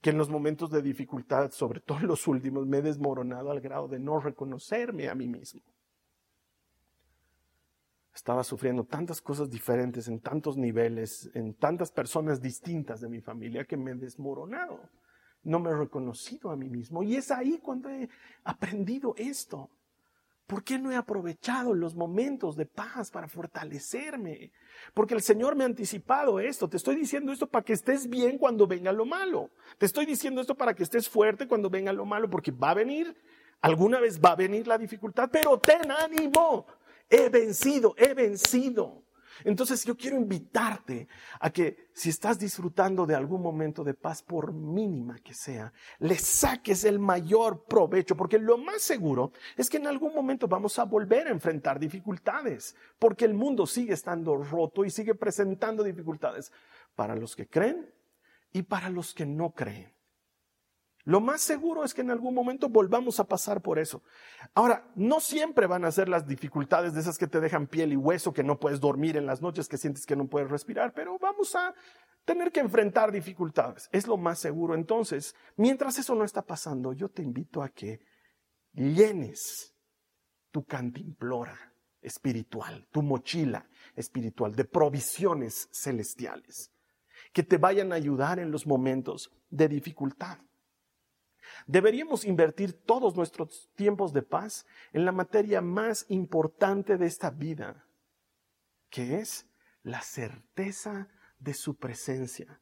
que 0.00 0.10
en 0.10 0.18
los 0.18 0.30
momentos 0.30 0.70
de 0.70 0.82
dificultad, 0.82 1.50
sobre 1.50 1.80
todo 1.80 1.98
en 1.98 2.06
los 2.06 2.26
últimos, 2.28 2.66
me 2.66 2.78
he 2.78 2.82
desmoronado 2.82 3.50
al 3.50 3.60
grado 3.60 3.88
de 3.88 3.98
no 3.98 4.20
reconocerme 4.20 5.08
a 5.08 5.14
mí 5.14 5.26
mismo. 5.26 5.62
Estaba 8.14 8.42
sufriendo 8.42 8.84
tantas 8.84 9.20
cosas 9.20 9.48
diferentes 9.48 10.08
en 10.08 10.20
tantos 10.20 10.56
niveles, 10.56 11.30
en 11.34 11.54
tantas 11.54 11.92
personas 11.92 12.40
distintas 12.40 13.00
de 13.00 13.08
mi 13.08 13.20
familia 13.20 13.64
que 13.64 13.76
me 13.76 13.92
he 13.92 13.94
desmoronado. 13.94 14.80
No 15.42 15.58
me 15.58 15.70
he 15.70 15.74
reconocido 15.74 16.50
a 16.50 16.56
mí 16.56 16.68
mismo. 16.68 17.02
Y 17.02 17.16
es 17.16 17.30
ahí 17.30 17.58
cuando 17.62 17.88
he 17.88 18.08
aprendido 18.44 19.14
esto. 19.16 19.70
¿Por 20.50 20.64
qué 20.64 20.80
no 20.80 20.90
he 20.90 20.96
aprovechado 20.96 21.74
los 21.74 21.94
momentos 21.94 22.56
de 22.56 22.66
paz 22.66 23.12
para 23.12 23.28
fortalecerme? 23.28 24.50
Porque 24.94 25.14
el 25.14 25.22
Señor 25.22 25.54
me 25.54 25.62
ha 25.62 25.66
anticipado 25.68 26.40
esto. 26.40 26.68
Te 26.68 26.76
estoy 26.76 26.96
diciendo 26.96 27.30
esto 27.30 27.46
para 27.46 27.64
que 27.64 27.72
estés 27.72 28.08
bien 28.08 28.36
cuando 28.36 28.66
venga 28.66 28.90
lo 28.90 29.06
malo. 29.06 29.50
Te 29.78 29.86
estoy 29.86 30.06
diciendo 30.06 30.40
esto 30.40 30.56
para 30.56 30.74
que 30.74 30.82
estés 30.82 31.08
fuerte 31.08 31.46
cuando 31.46 31.70
venga 31.70 31.92
lo 31.92 32.04
malo, 32.04 32.28
porque 32.28 32.50
va 32.50 32.70
a 32.70 32.74
venir, 32.74 33.16
alguna 33.60 34.00
vez 34.00 34.20
va 34.20 34.32
a 34.32 34.36
venir 34.36 34.66
la 34.66 34.76
dificultad, 34.76 35.30
pero 35.30 35.56
ten 35.60 35.88
ánimo. 35.88 36.66
He 37.10 37.28
vencido, 37.28 37.94
he 37.98 38.14
vencido. 38.14 39.04
Entonces 39.44 39.84
yo 39.84 39.96
quiero 39.96 40.16
invitarte 40.16 41.08
a 41.40 41.50
que 41.50 41.88
si 41.92 42.10
estás 42.10 42.38
disfrutando 42.38 43.06
de 43.06 43.14
algún 43.14 43.42
momento 43.42 43.82
de 43.82 43.94
paz, 43.94 44.22
por 44.22 44.52
mínima 44.52 45.18
que 45.18 45.34
sea, 45.34 45.72
le 45.98 46.16
saques 46.16 46.84
el 46.84 46.98
mayor 46.98 47.64
provecho, 47.64 48.16
porque 48.16 48.38
lo 48.38 48.58
más 48.58 48.82
seguro 48.82 49.32
es 49.56 49.70
que 49.70 49.78
en 49.78 49.86
algún 49.86 50.14
momento 50.14 50.46
vamos 50.46 50.78
a 50.78 50.84
volver 50.84 51.28
a 51.28 51.30
enfrentar 51.30 51.78
dificultades, 51.78 52.76
porque 52.98 53.24
el 53.24 53.34
mundo 53.34 53.66
sigue 53.66 53.94
estando 53.94 54.36
roto 54.36 54.84
y 54.84 54.90
sigue 54.90 55.14
presentando 55.14 55.82
dificultades 55.82 56.52
para 56.94 57.14
los 57.16 57.34
que 57.34 57.48
creen 57.48 57.92
y 58.52 58.62
para 58.62 58.90
los 58.90 59.14
que 59.14 59.26
no 59.26 59.52
creen. 59.52 59.99
Lo 61.04 61.20
más 61.20 61.40
seguro 61.40 61.84
es 61.84 61.94
que 61.94 62.02
en 62.02 62.10
algún 62.10 62.34
momento 62.34 62.68
volvamos 62.68 63.20
a 63.20 63.24
pasar 63.24 63.62
por 63.62 63.78
eso. 63.78 64.02
Ahora, 64.54 64.90
no 64.96 65.20
siempre 65.20 65.66
van 65.66 65.84
a 65.84 65.92
ser 65.92 66.08
las 66.08 66.26
dificultades 66.26 66.94
de 66.94 67.00
esas 67.00 67.16
que 67.16 67.26
te 67.26 67.40
dejan 67.40 67.66
piel 67.66 67.92
y 67.92 67.96
hueso, 67.96 68.32
que 68.32 68.44
no 68.44 68.58
puedes 68.58 68.80
dormir 68.80 69.16
en 69.16 69.26
las 69.26 69.40
noches, 69.40 69.68
que 69.68 69.78
sientes 69.78 70.04
que 70.04 70.16
no 70.16 70.28
puedes 70.28 70.50
respirar, 70.50 70.92
pero 70.92 71.18
vamos 71.18 71.54
a 71.54 71.74
tener 72.24 72.52
que 72.52 72.60
enfrentar 72.60 73.12
dificultades. 73.12 73.88
Es 73.92 74.06
lo 74.06 74.16
más 74.16 74.38
seguro. 74.38 74.74
Entonces, 74.74 75.34
mientras 75.56 75.98
eso 75.98 76.14
no 76.14 76.24
está 76.24 76.42
pasando, 76.42 76.92
yo 76.92 77.08
te 77.08 77.22
invito 77.22 77.62
a 77.62 77.70
que 77.70 78.00
llenes 78.72 79.74
tu 80.50 80.64
cantimplora 80.64 81.58
espiritual, 82.02 82.86
tu 82.90 83.02
mochila 83.02 83.68
espiritual 83.94 84.54
de 84.54 84.64
provisiones 84.64 85.68
celestiales, 85.72 86.72
que 87.32 87.42
te 87.42 87.58
vayan 87.58 87.92
a 87.92 87.96
ayudar 87.96 88.38
en 88.38 88.50
los 88.50 88.66
momentos 88.66 89.30
de 89.48 89.68
dificultad. 89.68 90.38
Deberíamos 91.66 92.24
invertir 92.24 92.72
todos 92.72 93.16
nuestros 93.16 93.70
tiempos 93.74 94.12
de 94.12 94.22
paz 94.22 94.66
en 94.92 95.04
la 95.04 95.12
materia 95.12 95.60
más 95.60 96.06
importante 96.08 96.96
de 96.96 97.06
esta 97.06 97.30
vida, 97.30 97.86
que 98.88 99.18
es 99.18 99.46
la 99.82 100.02
certeza 100.02 101.08
de 101.38 101.54
su 101.54 101.76
presencia. 101.76 102.60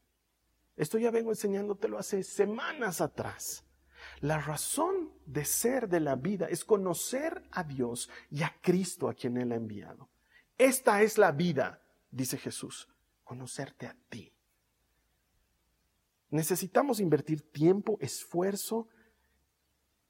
Esto 0.77 0.99
ya 0.99 1.11
vengo 1.11 1.31
enseñándotelo 1.31 1.99
hace 1.99 2.23
semanas 2.23 3.01
atrás. 3.01 3.65
La 4.21 4.39
razón 4.41 5.13
de 5.27 5.45
ser 5.45 5.89
de 5.89 6.01
la 6.01 6.15
vida 6.15 6.47
es 6.47 6.65
conocer 6.65 7.43
a 7.51 7.65
Dios 7.65 8.09
y 8.31 8.43
a 8.43 8.55
Cristo 8.61 9.09
a 9.09 9.15
quien 9.15 9.37
Él 9.37 9.53
ha 9.53 9.57
enviado. 9.57 10.09
Esta 10.57 11.03
es 11.03 11.19
la 11.19 11.33
vida, 11.33 11.83
dice 12.11 12.39
Jesús, 12.39 12.89
conocerte 13.25 13.87
a 13.87 13.97
ti. 14.09 14.33
Necesitamos 16.31 17.01
invertir 17.01 17.51
tiempo, 17.51 17.97
esfuerzo 18.01 18.89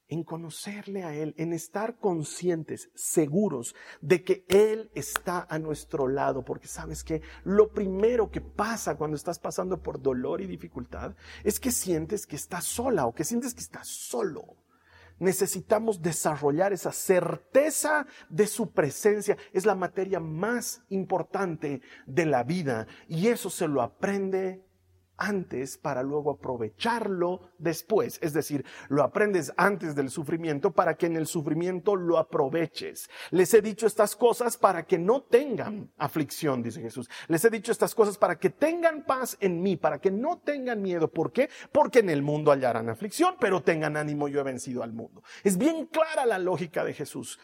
en 0.09 0.24
conocerle 0.24 1.04
a 1.04 1.14
Él, 1.14 1.35
en 1.37 1.52
estar 1.52 1.98
conscientes, 1.98 2.90
seguros 2.94 3.74
de 4.00 4.24
que 4.24 4.44
Él 4.48 4.90
está 4.94 5.46
a 5.48 5.59
nuestro 5.59 6.09
lado, 6.09 6.44
porque 6.44 6.66
sabes 6.66 7.04
que 7.04 7.20
lo 7.44 7.68
primero 7.68 8.31
que 8.31 8.40
pasa 8.40 8.96
cuando 8.96 9.16
estás 9.16 9.38
pasando 9.38 9.83
por 9.83 10.00
dolor 10.00 10.40
y 10.40 10.46
dificultad 10.46 11.14
es 11.44 11.61
que 11.61 11.70
sientes 11.70 12.26
que 12.26 12.37
estás 12.37 12.64
sola 12.64 13.07
o 13.07 13.14
que 13.14 13.24
sientes 13.24 13.54
que 13.54 13.61
estás 13.61 13.87
solo. 13.87 14.57
Necesitamos 15.18 16.00
desarrollar 16.00 16.72
esa 16.72 16.92
certeza 16.92 18.07
de 18.28 18.46
su 18.46 18.70
presencia. 18.70 19.37
Es 19.52 19.66
la 19.66 19.74
materia 19.74 20.20
más 20.20 20.83
importante 20.88 21.83
de 22.07 22.24
la 22.24 22.44
vida 22.44 22.87
y 23.09 23.26
eso 23.26 23.50
se 23.50 23.66
lo 23.66 23.83
aprende 23.83 24.67
antes 25.18 25.76
para 25.76 26.02
luego 26.02 26.31
aprovecharlo 26.31 27.50
después. 27.59 28.18
Es 28.22 28.33
decir, 28.33 28.64
lo 28.88 29.02
aprendes 29.02 29.52
antes 29.57 29.94
del 29.94 30.11
sufrimiento 30.11 30.70
para 30.70 30.96
que 30.96 31.07
en 31.07 31.16
el 31.16 31.26
sufrimiento 31.26 31.96
lo 31.96 32.18
aproveches. 32.18 33.11
Les 33.31 33.52
he 33.52 33.61
dicho 33.61 33.87
estas 33.87 34.16
cosas 34.16 34.57
para 34.57 34.87
que 34.87 34.98
no 34.98 35.22
tengan 35.22 35.90
aflicción, 35.98 36.62
dice 36.62 36.81
Jesús. 36.81 37.11
Les 37.26 37.44
he 37.44 37.50
dicho 37.50 37.72
estas 37.72 37.94
cosas 37.94 38.16
para 38.16 38.38
que 38.38 38.50
tengan 38.50 39.04
paz 39.04 39.37
en 39.40 39.61
mí, 39.61 39.76
para 39.76 40.00
que 40.00 40.11
no 40.11 40.38
tengan 40.38 40.81
miedo. 40.81 41.09
¿Por 41.09 41.33
qué? 41.33 41.50
Porque 41.72 41.98
en 41.98 42.11
el 42.11 42.22
mundo 42.22 42.52
hallarán 42.52 42.88
aflicción, 42.88 43.35
pero 43.40 43.62
tengan 43.62 43.96
ánimo, 43.96 44.28
yo 44.28 44.40
he 44.40 44.44
vencido 44.44 44.83
al 44.83 44.92
mundo. 44.92 45.22
Es 45.42 45.59
bien 45.59 45.87
clara 45.87 46.24
la 46.24 46.38
lógica 46.38 46.85
de 46.85 46.94
Jesús. 46.94 47.38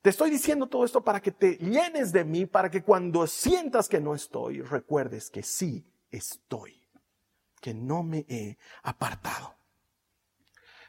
Te 0.00 0.10
estoy 0.10 0.30
diciendo 0.30 0.68
todo 0.68 0.84
esto 0.84 1.04
para 1.04 1.20
que 1.20 1.32
te 1.32 1.56
llenes 1.56 2.12
de 2.12 2.24
mí, 2.24 2.46
para 2.46 2.70
que 2.70 2.82
cuando 2.82 3.26
sientas 3.26 3.88
que 3.88 4.00
no 4.00 4.14
estoy, 4.14 4.62
recuerdes 4.62 5.28
que 5.28 5.42
sí 5.42 5.84
estoy 6.10 6.77
que 7.60 7.74
no 7.74 8.02
me 8.02 8.24
he 8.28 8.56
apartado. 8.82 9.58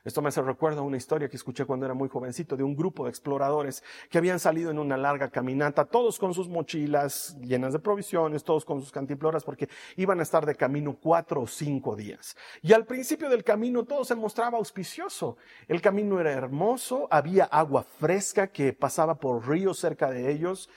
Esto 0.05 0.21
me 0.21 0.29
hace 0.29 0.41
recuerdo 0.41 0.79
a 0.79 0.83
una 0.83 0.97
historia 0.97 1.27
que 1.27 1.35
escuché 1.35 1.65
cuando 1.65 1.85
era 1.85 1.93
muy 1.93 2.07
jovencito 2.07 2.55
de 2.55 2.63
un 2.63 2.75
grupo 2.75 3.03
de 3.03 3.09
exploradores 3.09 3.83
que 4.09 4.17
habían 4.17 4.39
salido 4.39 4.71
en 4.71 4.79
una 4.79 4.95
larga 4.95 5.29
caminata, 5.29 5.85
todos 5.85 6.17
con 6.17 6.33
sus 6.33 6.47
mochilas 6.47 7.37
llenas 7.41 7.73
de 7.73 7.79
provisiones, 7.79 8.43
todos 8.43 8.63
con 8.63 8.79
sus 8.79 8.91
cantiploras, 8.91 9.43
porque 9.43 9.67
iban 9.97 10.19
a 10.19 10.23
estar 10.23 10.45
de 10.45 10.55
camino 10.55 10.97
cuatro 11.01 11.41
o 11.41 11.47
cinco 11.47 11.97
días. 11.97 12.37
Y 12.61 12.71
al 12.71 12.85
principio 12.85 13.29
del 13.29 13.43
camino 13.43 13.83
todo 13.83 14.05
se 14.05 14.15
mostraba 14.15 14.57
auspicioso. 14.57 15.37
El 15.67 15.81
camino 15.81 16.19
era 16.19 16.31
hermoso, 16.31 17.07
había 17.11 17.43
agua 17.45 17.83
fresca 17.83 18.47
que 18.47 18.71
pasaba 18.71 19.15
por 19.19 19.47
ríos 19.47 19.79
cerca 19.79 20.09
de 20.09 20.31
ellos, 20.31 20.69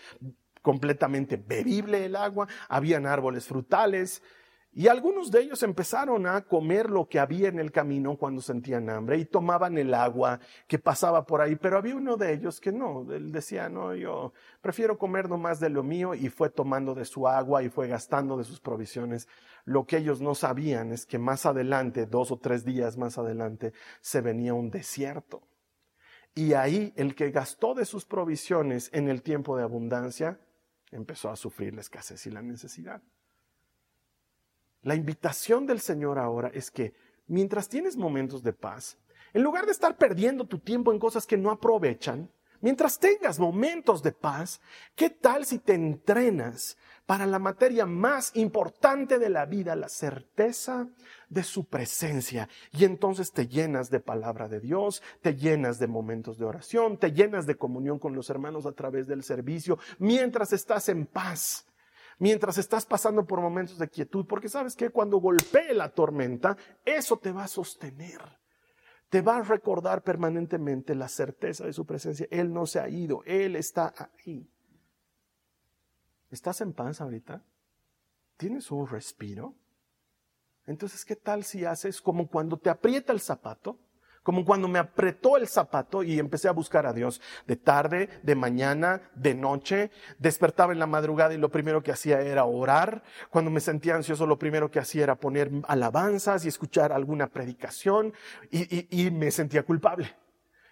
completamente 0.63 1.37
bebible 1.37 2.05
el 2.05 2.17
agua, 2.17 2.49
habían 2.69 3.07
árboles 3.07 3.47
frutales, 3.47 4.23
y 4.75 4.89
algunos 4.89 5.31
de 5.31 5.43
ellos 5.43 5.63
empezaron 5.63 6.27
a 6.27 6.41
comer 6.47 6.89
lo 6.89 7.07
que 7.07 7.19
había 7.19 7.49
en 7.49 7.59
el 7.59 7.71
camino 7.71 8.17
cuando 8.17 8.41
sentían 8.41 8.89
hambre 8.89 9.19
y 9.19 9.27
tomaban 9.27 9.77
el 9.77 9.93
agua 9.93 10.41
que 10.67 10.79
pasaba 10.79 11.27
por 11.27 11.43
ahí, 11.43 11.57
pero 11.57 11.77
había 11.77 11.95
uno 11.95 12.17
de 12.17 12.33
ellos 12.33 12.59
que 12.59 12.73
no, 12.73 13.07
él 13.13 13.33
decía, 13.33 13.69
no, 13.69 13.95
yo 13.95 14.33
prefiero 14.63 14.97
comer 14.97 15.29
nomás 15.29 15.61
de 15.61 15.69
lo 15.69 15.83
mío 15.83 16.15
y 16.15 16.31
fue 16.31 16.49
tomando 16.49 16.95
de 16.95 17.05
su 17.05 17.29
agua 17.29 17.63
y 17.63 17.69
fue 17.69 17.87
gastando 17.87 18.39
de 18.39 18.45
sus 18.45 18.61
provisiones. 18.61 19.29
Lo 19.67 19.87
que 19.87 19.99
ellos 19.99 20.23
no 20.23 20.35
sabían 20.35 20.91
es 20.93 21.05
que 21.05 21.19
más 21.19 21.45
adelante, 21.45 22.07
dos 22.07 22.31
o 22.31 22.39
tres 22.39 22.65
días 22.65 22.97
más 22.97 23.19
adelante, 23.19 23.75
se 24.01 24.23
venía 24.23 24.55
un 24.55 24.71
desierto. 24.71 25.43
Y 26.35 26.55
ahí 26.55 26.95
el 26.97 27.15
que 27.15 27.31
gastó 27.31 27.75
de 27.75 27.85
sus 27.85 28.07
provisiones 28.07 28.89
en 28.95 29.09
el 29.09 29.21
tiempo 29.21 29.55
de 29.55 29.65
abundancia 29.65 30.41
empezó 30.91 31.29
a 31.29 31.37
sufrir 31.37 31.75
la 31.75 31.83
escasez 31.83 32.27
y 32.27 32.31
la 32.31 32.41
necesidad. 32.41 33.03
La 34.83 34.97
invitación 34.97 35.65
del 35.67 35.81
Señor 35.81 36.19
ahora 36.19 36.51
es 36.53 36.71
que 36.71 36.93
mientras 37.29 37.69
tienes 37.69 37.97
momentos 37.97 38.43
de 38.43 38.53
paz, 38.53 38.99
en 39.33 39.43
lugar 39.43 39.65
de 39.65 39.73
estar 39.73 39.97
perdiendo 39.97 40.45
tu 40.45 40.59
tiempo 40.59 40.93
en 40.93 40.99
cosas 40.99 41.25
que 41.25 41.37
no 41.37 41.51
aprovechan, 41.51 42.29
mientras 42.61 42.99
tengas 42.99 43.39
momentos 43.39 44.03
de 44.03 44.11
paz, 44.11 44.61
¿qué 44.97 45.09
tal 45.09 45.47
si 45.47 45.61
te 45.61 45.75
entrenas 45.75 46.77
para 47.07 47.27
la 47.27 47.39
materia 47.39 47.87
más 47.87 48.35
importante 48.35 49.21
de 49.21 49.31
la 49.31 49.47
vida, 49.47 49.77
la 49.77 49.89
certeza 49.89 50.89
de 51.29 51.45
su 51.45 51.65
presencia? 51.65 52.49
Y 52.73 52.85
entonces 52.85 53.31
te 53.31 53.47
llenas 53.47 53.89
de 53.89 54.01
palabra 54.01 54.49
de 54.49 54.59
Dios, 54.59 55.01
te 55.21 55.37
llenas 55.37 55.79
de 55.79 55.87
momentos 55.87 56.39
de 56.39 56.45
oración, 56.45 56.99
te 56.99 57.13
llenas 57.13 57.47
de 57.47 57.57
comunión 57.57 58.01
con 58.01 58.15
los 58.15 58.31
hermanos 58.31 58.67
a 58.67 58.73
través 58.73 59.07
del 59.07 59.23
servicio, 59.23 59.79
mientras 59.99 60.53
estás 60.53 60.89
en 60.89 61.07
paz 61.07 61.67
mientras 62.23 62.57
estás 62.57 62.87
pasando 62.87 63.27
por 63.27 63.41
momentos 63.41 63.79
de 63.79 63.89
quietud, 63.89 64.25
porque 64.27 64.49
sabes 64.49 64.77
que 64.77 64.91
cuando 64.91 65.19
golpee 65.19 65.75
la 65.75 65.89
tormenta, 65.89 66.57
eso 66.85 67.19
te 67.19 67.33
va 67.33 67.43
a 67.43 67.49
sostener. 67.49 68.21
Te 69.11 69.23
va 69.23 69.39
a 69.39 69.43
recordar 69.43 70.05
permanentemente 70.05 70.95
la 70.95 71.09
certeza 71.09 71.67
de 71.67 71.73
su 71.73 71.85
presencia. 71.85 72.29
Él 72.31 72.53
no 72.53 72.65
se 72.65 72.79
ha 72.79 72.89
ido, 72.89 73.25
Él 73.27 73.57
está 73.57 73.93
ahí. 73.99 74.49
¿Estás 76.31 76.61
en 76.61 76.73
paz 76.73 77.01
ahorita? 77.01 77.43
¿Tienes 78.37 78.71
un 78.71 78.87
respiro? 78.87 79.57
Entonces, 80.65 81.05
¿qué 81.05 81.17
tal 81.17 81.43
si 81.43 81.65
haces 81.65 82.01
como 82.01 82.29
cuando 82.29 82.57
te 82.57 82.71
aprieta 82.71 83.13
el 83.13 83.21
zapato? 83.21 83.81
Como 84.23 84.45
cuando 84.45 84.69
me 84.69 84.79
apretó 84.79 85.37
el 85.37 85.49
zapato 85.49 86.03
y 86.03 86.19
empecé 86.19 86.49
a 86.49 86.53
buscar 86.53 86.87
a 86.87 86.93
Dios 86.93 87.21
de 87.47 87.57
tarde, 87.57 88.09
de 88.23 88.35
mañana, 88.35 89.11
de 89.15 89.35
noche. 89.35 89.91
Despertaba 90.19 90.73
en 90.73 90.79
la 90.79 90.87
madrugada 90.87 91.35
y 91.35 91.39
lo 91.39 91.51
primero 91.51 91.83
que 91.83 91.91
hacía 91.91 92.21
era 92.21 92.45
orar. 92.45 93.03
Cuando 93.31 93.51
me 93.51 93.61
sentía 93.61 93.97
ansioso, 93.97 94.27
lo 94.27 94.39
primero 94.39 94.71
que 94.71 94.79
hacía 94.79 95.03
era 95.03 95.17
poner 95.17 95.51
alabanzas 95.67 96.45
y 96.45 96.49
escuchar 96.49 96.93
alguna 96.93 97.29
predicación 97.29 98.13
y, 98.51 99.11
me 99.11 99.31
sentía 99.31 99.65
culpable. 99.65 100.15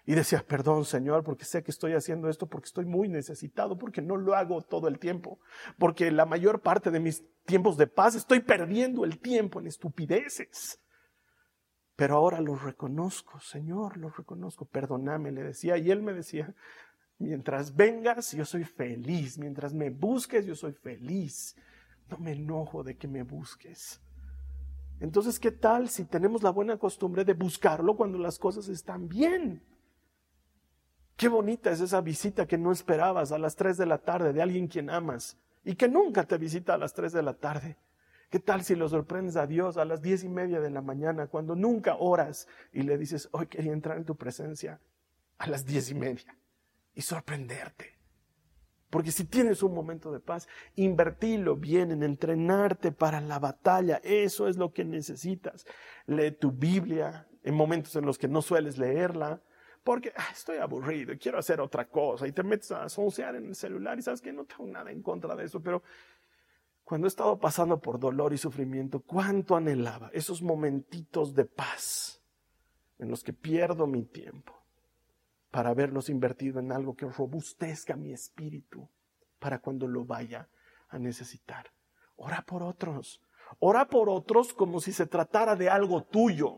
Y 0.05 0.15
decía, 0.15 0.43
perdón 0.47 0.85
Señor, 0.85 1.23
porque 1.23 1.45
sé 1.45 1.61
que 1.63 1.71
estoy 1.71 1.93
haciendo 1.93 2.29
esto 2.29 2.47
porque 2.47 2.65
estoy 2.65 2.85
muy 2.85 3.07
necesitado, 3.07 3.77
porque 3.77 4.01
no 4.01 4.17
lo 4.17 4.33
hago 4.33 4.61
todo 4.61 4.87
el 4.87 4.97
tiempo, 4.97 5.39
porque 5.77 6.09
la 6.09 6.25
mayor 6.25 6.61
parte 6.61 6.89
de 6.89 6.99
mis 6.99 7.23
tiempos 7.45 7.77
de 7.77 7.87
paz 7.87 8.15
estoy 8.15 8.39
perdiendo 8.39 9.05
el 9.05 9.19
tiempo 9.19 9.59
en 9.59 9.67
estupideces. 9.67 10.79
Pero 12.01 12.15
ahora 12.15 12.41
lo 12.41 12.55
reconozco, 12.55 13.39
Señor, 13.39 13.95
lo 13.97 14.09
reconozco, 14.09 14.65
perdóname, 14.65 15.31
le 15.31 15.43
decía. 15.43 15.77
Y 15.77 15.91
él 15.91 16.01
me 16.01 16.13
decía, 16.13 16.51
mientras 17.19 17.75
vengas, 17.75 18.31
yo 18.31 18.43
soy 18.43 18.63
feliz, 18.63 19.37
mientras 19.37 19.71
me 19.71 19.91
busques, 19.91 20.47
yo 20.47 20.55
soy 20.55 20.73
feliz. 20.73 21.55
No 22.09 22.17
me 22.17 22.31
enojo 22.31 22.81
de 22.83 22.97
que 22.97 23.07
me 23.07 23.21
busques. 23.21 24.01
Entonces, 24.99 25.39
¿qué 25.39 25.51
tal 25.51 25.89
si 25.89 26.05
tenemos 26.05 26.41
la 26.41 26.49
buena 26.49 26.75
costumbre 26.75 27.23
de 27.23 27.35
buscarlo 27.35 27.95
cuando 27.95 28.17
las 28.17 28.39
cosas 28.39 28.67
están 28.67 29.07
bien? 29.07 29.63
Qué 31.15 31.27
bonita 31.27 31.69
es 31.69 31.81
esa 31.81 32.01
visita 32.01 32.47
que 32.47 32.57
no 32.57 32.71
esperabas 32.71 33.31
a 33.31 33.37
las 33.37 33.55
3 33.55 33.77
de 33.77 33.85
la 33.85 33.99
tarde 33.99 34.33
de 34.33 34.41
alguien 34.41 34.67
quien 34.67 34.89
amas 34.89 35.37
y 35.63 35.75
que 35.75 35.87
nunca 35.87 36.23
te 36.23 36.39
visita 36.39 36.73
a 36.73 36.79
las 36.79 36.95
3 36.95 37.13
de 37.13 37.21
la 37.21 37.35
tarde. 37.35 37.77
¿Qué 38.31 38.39
tal 38.39 38.63
si 38.63 38.75
lo 38.75 38.87
sorprendes 38.87 39.35
a 39.35 39.45
Dios 39.45 39.75
a 39.75 39.83
las 39.83 40.01
diez 40.01 40.23
y 40.23 40.29
media 40.29 40.61
de 40.61 40.69
la 40.69 40.81
mañana 40.81 41.27
cuando 41.27 41.53
nunca 41.53 41.97
oras 41.99 42.47
y 42.71 42.83
le 42.83 42.97
dices, 42.97 43.27
hoy 43.33 43.47
quería 43.47 43.73
entrar 43.73 43.97
en 43.97 44.05
tu 44.05 44.15
presencia 44.15 44.79
a 45.37 45.47
las 45.47 45.65
diez 45.65 45.91
y 45.91 45.95
media 45.95 46.33
y 46.95 47.01
sorprenderte? 47.01 47.99
Porque 48.89 49.11
si 49.11 49.25
tienes 49.25 49.63
un 49.63 49.73
momento 49.73 50.13
de 50.13 50.21
paz, 50.21 50.47
invertirlo 50.75 51.57
bien 51.57 51.91
en 51.91 52.03
entrenarte 52.03 52.93
para 52.93 53.19
la 53.19 53.37
batalla. 53.37 53.99
Eso 54.01 54.47
es 54.47 54.55
lo 54.55 54.71
que 54.71 54.85
necesitas. 54.85 55.65
Lee 56.05 56.31
tu 56.31 56.53
Biblia 56.53 57.27
en 57.43 57.53
momentos 57.53 57.97
en 57.97 58.05
los 58.05 58.17
que 58.17 58.29
no 58.29 58.41
sueles 58.41 58.77
leerla 58.77 59.41
porque 59.83 60.13
ah, 60.15 60.29
estoy 60.31 60.57
aburrido, 60.57 61.13
quiero 61.19 61.39
hacer 61.39 61.59
otra 61.59 61.85
cosa 61.85 62.27
y 62.27 62.31
te 62.31 62.43
metes 62.43 62.71
a 62.71 62.87
soncear 62.87 63.35
en 63.35 63.47
el 63.47 63.55
celular 63.55 63.97
y 63.97 64.03
sabes 64.03 64.21
que 64.21 64.31
no 64.31 64.45
tengo 64.45 64.67
nada 64.67 64.91
en 64.91 65.01
contra 65.01 65.35
de 65.35 65.45
eso, 65.45 65.59
pero 65.59 65.81
cuando 66.91 67.07
he 67.07 67.15
estado 67.15 67.39
pasando 67.39 67.79
por 67.79 67.99
dolor 67.99 68.33
y 68.33 68.37
sufrimiento, 68.37 68.99
cuánto 68.99 69.55
anhelaba 69.55 70.09
esos 70.11 70.41
momentitos 70.41 71.33
de 71.33 71.45
paz 71.45 72.21
en 72.99 73.09
los 73.09 73.23
que 73.23 73.31
pierdo 73.31 73.87
mi 73.87 74.03
tiempo 74.03 74.61
para 75.51 75.69
haberlos 75.69 76.09
invertido 76.09 76.59
en 76.59 76.73
algo 76.73 76.93
que 76.97 77.05
robustezca 77.05 77.95
mi 77.95 78.11
espíritu 78.11 78.89
para 79.39 79.59
cuando 79.59 79.87
lo 79.87 80.03
vaya 80.03 80.49
a 80.89 80.99
necesitar. 80.99 81.71
Ora 82.17 82.41
por 82.45 82.61
otros. 82.61 83.21
Ora 83.59 83.87
por 83.87 84.09
otros 84.09 84.53
como 84.53 84.81
si 84.81 84.91
se 84.91 85.07
tratara 85.07 85.55
de 85.55 85.69
algo 85.69 86.03
tuyo. 86.03 86.57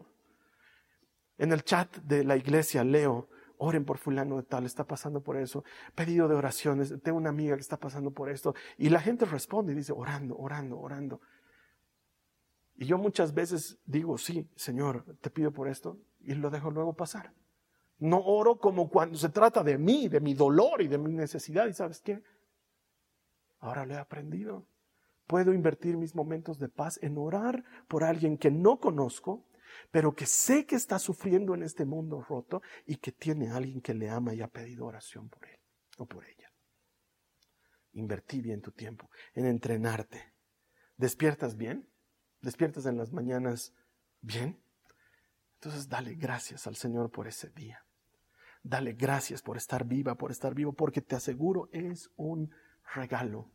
En 1.38 1.52
el 1.52 1.64
chat 1.64 1.96
de 1.98 2.24
la 2.24 2.38
iglesia 2.38 2.84
leo, 2.84 3.30
oren 3.64 3.86
por 3.86 3.98
fulano 3.98 4.38
de 4.38 4.44
tal, 4.44 4.66
está 4.66 4.86
pasando 4.86 5.22
por 5.22 5.38
eso, 5.38 5.64
pedido 5.96 6.28
de 6.28 6.36
oraciones, 6.36 6.94
tengo 7.02 7.18
una 7.18 7.30
amiga 7.30 7.56
que 7.56 7.62
está 7.62 7.78
pasando 7.78 8.12
por 8.12 8.30
esto, 8.30 8.54
y 8.78 8.90
la 8.90 9.00
gente 9.00 9.26
responde 9.26 9.72
y 9.72 9.76
dice, 9.76 9.94
orando, 9.94 10.38
orando, 10.38 10.80
orando. 10.80 11.22
Y 12.76 12.86
yo 12.86 12.98
muchas 12.98 13.34
veces 13.34 13.80
digo, 13.86 14.18
sí, 14.18 14.50
Señor, 14.56 15.06
te 15.22 15.30
pido 15.30 15.52
por 15.52 15.70
esto, 15.70 15.98
y 16.20 16.34
lo 16.36 16.50
dejo 16.50 16.72
luego 16.72 16.94
pasar. 16.94 17.34
No 18.00 18.20
oro 18.20 18.58
como 18.58 18.90
cuando 18.90 19.18
se 19.18 19.30
trata 19.30 19.64
de 19.64 19.78
mí, 19.78 20.10
de 20.10 20.20
mi 20.20 20.34
dolor 20.34 20.82
y 20.82 20.88
de 20.88 20.98
mi 20.98 21.14
necesidad, 21.14 21.68
y 21.68 21.74
sabes 21.74 22.02
qué, 22.02 22.22
ahora 23.60 23.86
lo 23.86 23.94
he 23.94 23.98
aprendido. 23.98 24.66
Puedo 25.26 25.54
invertir 25.54 25.96
mis 25.96 26.16
momentos 26.16 26.60
de 26.60 26.68
paz 26.68 27.00
en 27.02 27.18
orar 27.18 27.64
por 27.88 28.04
alguien 28.04 28.38
que 28.38 28.52
no 28.52 28.82
conozco, 28.82 29.46
pero 29.92 30.14
que 30.14 30.26
sé 30.26 30.66
que 30.66 30.76
está 30.76 31.00
sufriendo 31.00 31.54
en 31.56 31.64
este 31.64 31.86
mundo 31.86 32.22
roto 32.22 32.62
y 32.86 32.98
que 32.98 33.12
tiene 33.12 33.50
a 33.50 33.58
alguien 33.58 33.82
que 33.82 33.94
le 33.94 34.10
ama 34.10 34.34
y 34.34 34.42
ha 34.42 34.48
pedido 34.48 34.86
oración 34.86 35.30
por 35.30 35.46
él 35.48 35.60
o 35.98 36.06
por 36.06 36.26
ella. 36.26 36.52
Invertí 37.94 38.42
bien 38.42 38.62
tu 38.62 38.72
tiempo 38.72 39.10
en 39.34 39.46
entrenarte. 39.46 40.34
¿Despiertas 40.98 41.56
bien? 41.56 41.90
¿Despiertas 42.42 42.86
en 42.86 42.98
las 42.98 43.12
mañanas 43.12 43.74
bien? 44.22 44.62
Entonces 45.56 45.88
dale 45.88 46.16
gracias 46.16 46.68
al 46.68 46.76
Señor 46.76 47.12
por 47.12 47.28
ese 47.28 47.50
día. 47.50 47.86
Dale 48.64 48.94
gracias 48.94 49.42
por 49.42 49.58
estar 49.58 49.86
viva, 49.86 50.16
por 50.16 50.32
estar 50.32 50.54
vivo, 50.56 50.74
porque 50.74 51.02
te 51.02 51.16
aseguro 51.16 51.70
es 51.72 52.10
un 52.16 52.52
regalo 52.94 53.53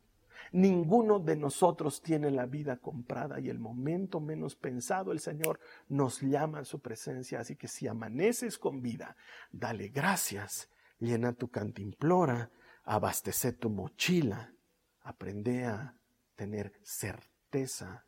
Ninguno 0.51 1.19
de 1.19 1.35
nosotros 1.35 2.01
tiene 2.01 2.31
la 2.31 2.45
vida 2.45 2.77
comprada 2.77 3.39
y 3.39 3.49
el 3.49 3.59
momento 3.59 4.19
menos 4.19 4.55
pensado 4.55 5.11
el 5.11 5.19
Señor 5.19 5.59
nos 5.87 6.21
llama 6.21 6.59
a 6.59 6.65
su 6.65 6.79
presencia. 6.79 7.39
Así 7.39 7.55
que 7.55 7.67
si 7.67 7.87
amaneces 7.87 8.57
con 8.57 8.81
vida, 8.81 9.15
dale 9.51 9.89
gracias, 9.89 10.69
llena 10.99 11.33
tu 11.33 11.49
cantimplora, 11.49 12.51
abastece 12.83 13.53
tu 13.53 13.69
mochila, 13.69 14.53
aprende 15.01 15.65
a 15.65 15.95
tener 16.35 16.73
certeza 16.83 18.05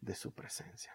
de 0.00 0.14
su 0.14 0.32
presencia. 0.32 0.92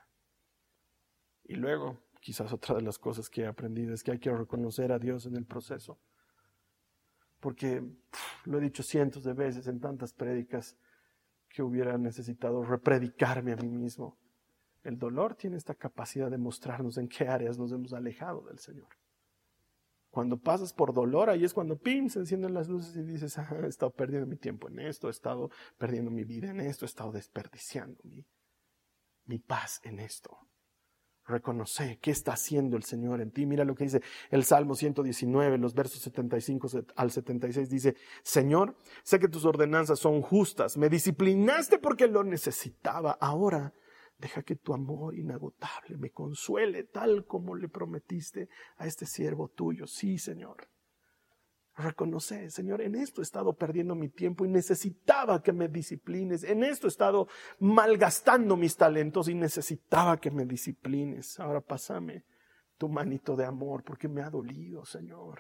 Y 1.44 1.56
luego, 1.56 2.02
quizás 2.20 2.52
otra 2.52 2.76
de 2.76 2.82
las 2.82 2.98
cosas 2.98 3.30
que 3.30 3.42
he 3.42 3.48
aprendido 3.48 3.94
es 3.94 4.04
que 4.04 4.12
hay 4.12 4.20
que 4.20 4.32
reconocer 4.32 4.92
a 4.92 5.00
Dios 5.00 5.26
en 5.26 5.36
el 5.36 5.46
proceso 5.46 5.98
porque 7.48 7.82
lo 8.44 8.58
he 8.58 8.62
dicho 8.62 8.84
cientos 8.84 9.24
de 9.24 9.32
veces 9.32 9.70
en 9.70 9.80
tantas 9.80 10.12
prédicas 10.12 10.76
que 11.48 11.64
hubiera 11.64 11.98
necesitado 11.98 12.62
repredicarme 12.62 13.54
a 13.54 13.56
mí 13.56 13.70
mismo. 13.70 14.18
El 14.84 15.00
dolor 15.00 15.34
tiene 15.34 15.56
esta 15.56 15.74
capacidad 15.74 16.30
de 16.30 16.38
mostrarnos 16.38 16.98
en 16.98 17.08
qué 17.08 17.26
áreas 17.26 17.58
nos 17.58 17.72
hemos 17.72 17.94
alejado 17.94 18.42
del 18.42 18.60
Señor. 18.60 18.90
Cuando 20.12 20.36
pasas 20.36 20.74
por 20.74 20.94
dolor, 20.94 21.30
ahí 21.30 21.46
es 21.46 21.54
cuando 21.54 21.78
pim, 21.78 22.10
se 22.10 22.20
encienden 22.20 22.54
las 22.54 22.68
luces 22.68 22.98
y 22.98 23.04
dices, 23.04 23.38
ah, 23.38 23.48
he 23.64 23.68
estado 23.68 23.92
perdiendo 23.92 24.28
mi 24.28 24.36
tiempo 24.36 24.68
en 24.68 24.80
esto, 24.80 25.08
he 25.08 25.12
estado 25.12 25.50
perdiendo 25.78 26.12
mi 26.12 26.26
vida 26.26 26.50
en 26.50 26.60
esto, 26.60 26.84
he 26.84 26.88
estado 26.88 27.14
desperdiciando 27.14 28.02
mi, 28.04 28.26
mi 29.24 29.40
paz 29.40 29.80
en 29.86 30.02
esto. 30.02 30.38
Reconoce 31.28 32.00
qué 32.02 32.12
está 32.12 32.34
haciendo 32.34 32.78
el 32.78 32.84
Señor 32.84 33.20
en 33.20 33.32
ti. 33.32 33.46
Mira 33.46 33.66
lo 33.66 33.76
que 33.76 33.84
dice 33.84 34.02
el 34.32 34.46
Salmo 34.46 34.76
119, 34.76 35.58
los 35.58 35.74
versos 35.74 36.02
75 36.02 36.70
al 36.96 37.12
76. 37.12 37.70
Dice, 37.70 37.96
Señor, 38.24 38.78
sé 39.04 39.20
que 39.20 39.28
tus 39.28 39.44
ordenanzas 39.44 40.00
son 40.00 40.22
justas. 40.22 40.78
Me 40.78 40.90
disciplinaste 40.90 41.80
porque 41.80 42.08
lo 42.08 42.24
necesitaba. 42.24 43.18
Ahora 43.20 43.74
deja 44.18 44.42
que 44.42 44.56
tu 44.56 44.74
amor 44.74 45.16
inagotable 45.16 45.98
me 45.98 46.12
consuele 46.12 46.86
tal 46.86 47.26
como 47.26 47.56
le 47.56 47.68
prometiste 47.68 48.48
a 48.78 48.88
este 48.88 49.06
siervo 49.06 49.50
tuyo. 49.50 49.86
Sí, 49.86 50.18
Señor. 50.18 50.70
Reconoce, 51.78 52.50
Señor, 52.50 52.82
en 52.82 52.96
esto 52.96 53.22
he 53.22 53.24
estado 53.24 53.54
perdiendo 53.54 53.94
mi 53.94 54.10
tiempo 54.10 54.44
y 54.44 54.50
necesitaba 54.50 55.44
que 55.44 55.54
me 55.54 55.68
disciplines. 55.68 56.44
En 56.44 56.64
esto 56.64 56.88
he 56.88 56.90
estado 56.90 57.28
malgastando 57.60 58.58
mis 58.58 58.76
talentos 58.76 59.28
y 59.28 59.36
necesitaba 59.36 60.18
que 60.18 60.32
me 60.32 60.46
disciplines. 60.46 61.40
Ahora 61.40 61.62
pásame 61.62 62.26
tu 62.80 62.90
manito 62.90 63.36
de 63.36 63.46
amor 63.46 63.84
porque 63.84 64.08
me 64.08 64.24
ha 64.24 64.32
dolido, 64.32 64.86
Señor. 64.86 65.40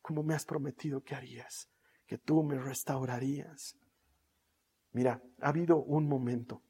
Como 0.00 0.22
me 0.22 0.34
has 0.34 0.44
prometido 0.44 1.02
que 1.02 1.16
harías, 1.16 1.68
que 2.06 2.16
tú 2.16 2.44
me 2.44 2.60
restaurarías. 2.60 3.76
Mira, 4.92 5.20
ha 5.40 5.48
habido 5.48 5.78
un 5.78 6.06
momento 6.06 6.62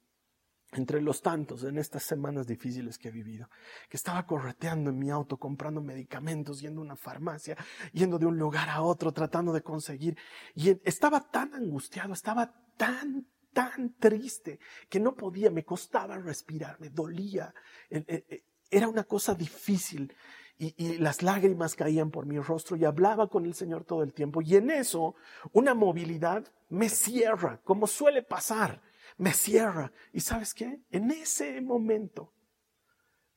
entre 0.73 1.01
los 1.01 1.23
tantos 1.23 1.65
en 1.65 1.79
estas 1.79 2.03
semanas 2.03 2.47
difíciles 2.47 2.99
que 2.99 3.09
he 3.09 3.13
vivido, 3.13 3.49
que 3.89 3.97
estaba 3.97 4.27
correteando 4.27 4.91
en 4.91 4.99
mi 4.99 5.11
auto, 5.11 5.37
comprando 5.37 5.81
medicamentos, 5.81 6.61
yendo 6.61 6.81
a 6.81 6.85
una 6.85 6.97
farmacia, 6.97 7.57
yendo 7.93 8.19
de 8.19 8.27
un 8.27 8.39
lugar 8.39 8.69
a 8.69 8.83
otro, 8.83 9.13
tratando 9.13 9.53
de 9.53 9.63
conseguir, 9.63 10.17
y 10.55 10.79
estaba 10.85 11.21
tan 11.21 11.55
angustiado, 11.55 12.13
estaba 12.13 12.53
tan, 12.77 13.27
tan 13.53 13.95
triste, 13.95 14.59
que 14.89 15.01
no 15.01 15.15
podía, 15.15 15.51
me 15.51 15.65
costaba 15.65 16.19
respirar, 16.19 16.81
me 16.81 16.91
dolía, 16.91 17.55
e, 17.89 18.05
e, 18.09 18.45
era 18.71 18.89
una 18.89 19.05
cosa 19.05 19.35
difícil. 19.35 20.15
Y, 20.59 20.75
y, 20.83 20.97
las 20.97 21.23
lágrimas 21.23 21.75
caían 21.75 22.11
por 22.11 22.25
mi 22.25 22.39
rostro 22.39 22.77
y 22.77 22.87
hablaba 22.87 23.29
con 23.29 23.45
el 23.45 23.53
Señor 23.53 23.85
todo 23.85 24.03
el 24.03 24.15
tiempo. 24.15 24.41
Y 24.41 24.57
en 24.57 24.71
eso, 24.71 25.15
una 25.53 25.75
movilidad 25.75 26.47
me 26.71 26.89
cierra, 26.89 27.61
como 27.63 27.87
suele 27.87 28.23
pasar 28.23 28.81
me 29.19 29.33
cierra. 29.33 29.93
¿Y 30.13 30.21
sabes 30.21 30.55
qué? 30.55 30.81
En 30.91 31.11
ese 31.11 31.61
momento, 31.61 32.33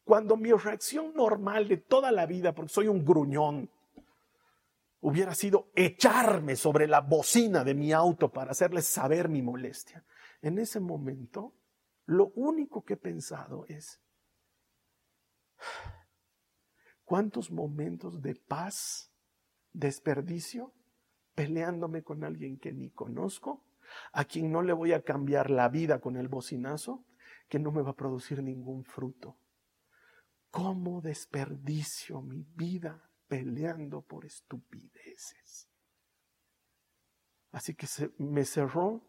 cuando 0.03 0.35
mi 0.37 0.51
reacción 0.51 1.13
normal 1.13 1.67
de 1.67 1.77
toda 1.77 2.11
la 2.11 2.25
vida, 2.25 2.53
porque 2.53 2.73
soy 2.73 2.87
un 2.87 3.05
gruñón, 3.05 3.69
hubiera 5.01 5.33
sido 5.33 5.71
echarme 5.75 6.55
sobre 6.55 6.87
la 6.87 7.01
bocina 7.01 7.63
de 7.63 7.73
mi 7.73 7.93
auto 7.93 8.31
para 8.31 8.51
hacerles 8.51 8.85
saber 8.87 9.29
mi 9.29 9.41
molestia. 9.41 10.03
En 10.41 10.59
ese 10.59 10.79
momento, 10.79 11.53
lo 12.05 12.31
único 12.35 12.83
que 12.83 12.93
he 12.93 12.97
pensado 12.97 13.65
es, 13.67 14.01
¿cuántos 17.05 17.51
momentos 17.51 18.21
de 18.21 18.35
paz, 18.35 19.11
desperdicio, 19.71 20.73
peleándome 21.35 22.03
con 22.03 22.23
alguien 22.23 22.57
que 22.57 22.73
ni 22.73 22.89
conozco 22.89 23.63
a 24.13 24.25
quien 24.25 24.51
no 24.51 24.61
le 24.61 24.73
voy 24.73 24.93
a 24.93 25.03
cambiar 25.03 25.49
la 25.49 25.69
vida 25.69 25.99
con 25.99 26.17
el 26.17 26.27
bocinazo, 26.27 27.05
que 27.47 27.59
no 27.59 27.71
me 27.71 27.81
va 27.81 27.91
a 27.91 27.95
producir 27.95 28.43
ningún 28.43 28.83
fruto. 28.83 29.37
¿Cómo 30.51 31.01
desperdicio 31.01 32.21
mi 32.21 32.43
vida 32.55 33.09
peleando 33.29 34.01
por 34.01 34.25
estupideces. 34.25 35.69
Así 37.51 37.75
que 37.75 37.87
me 38.17 38.43
cerró, 38.43 39.01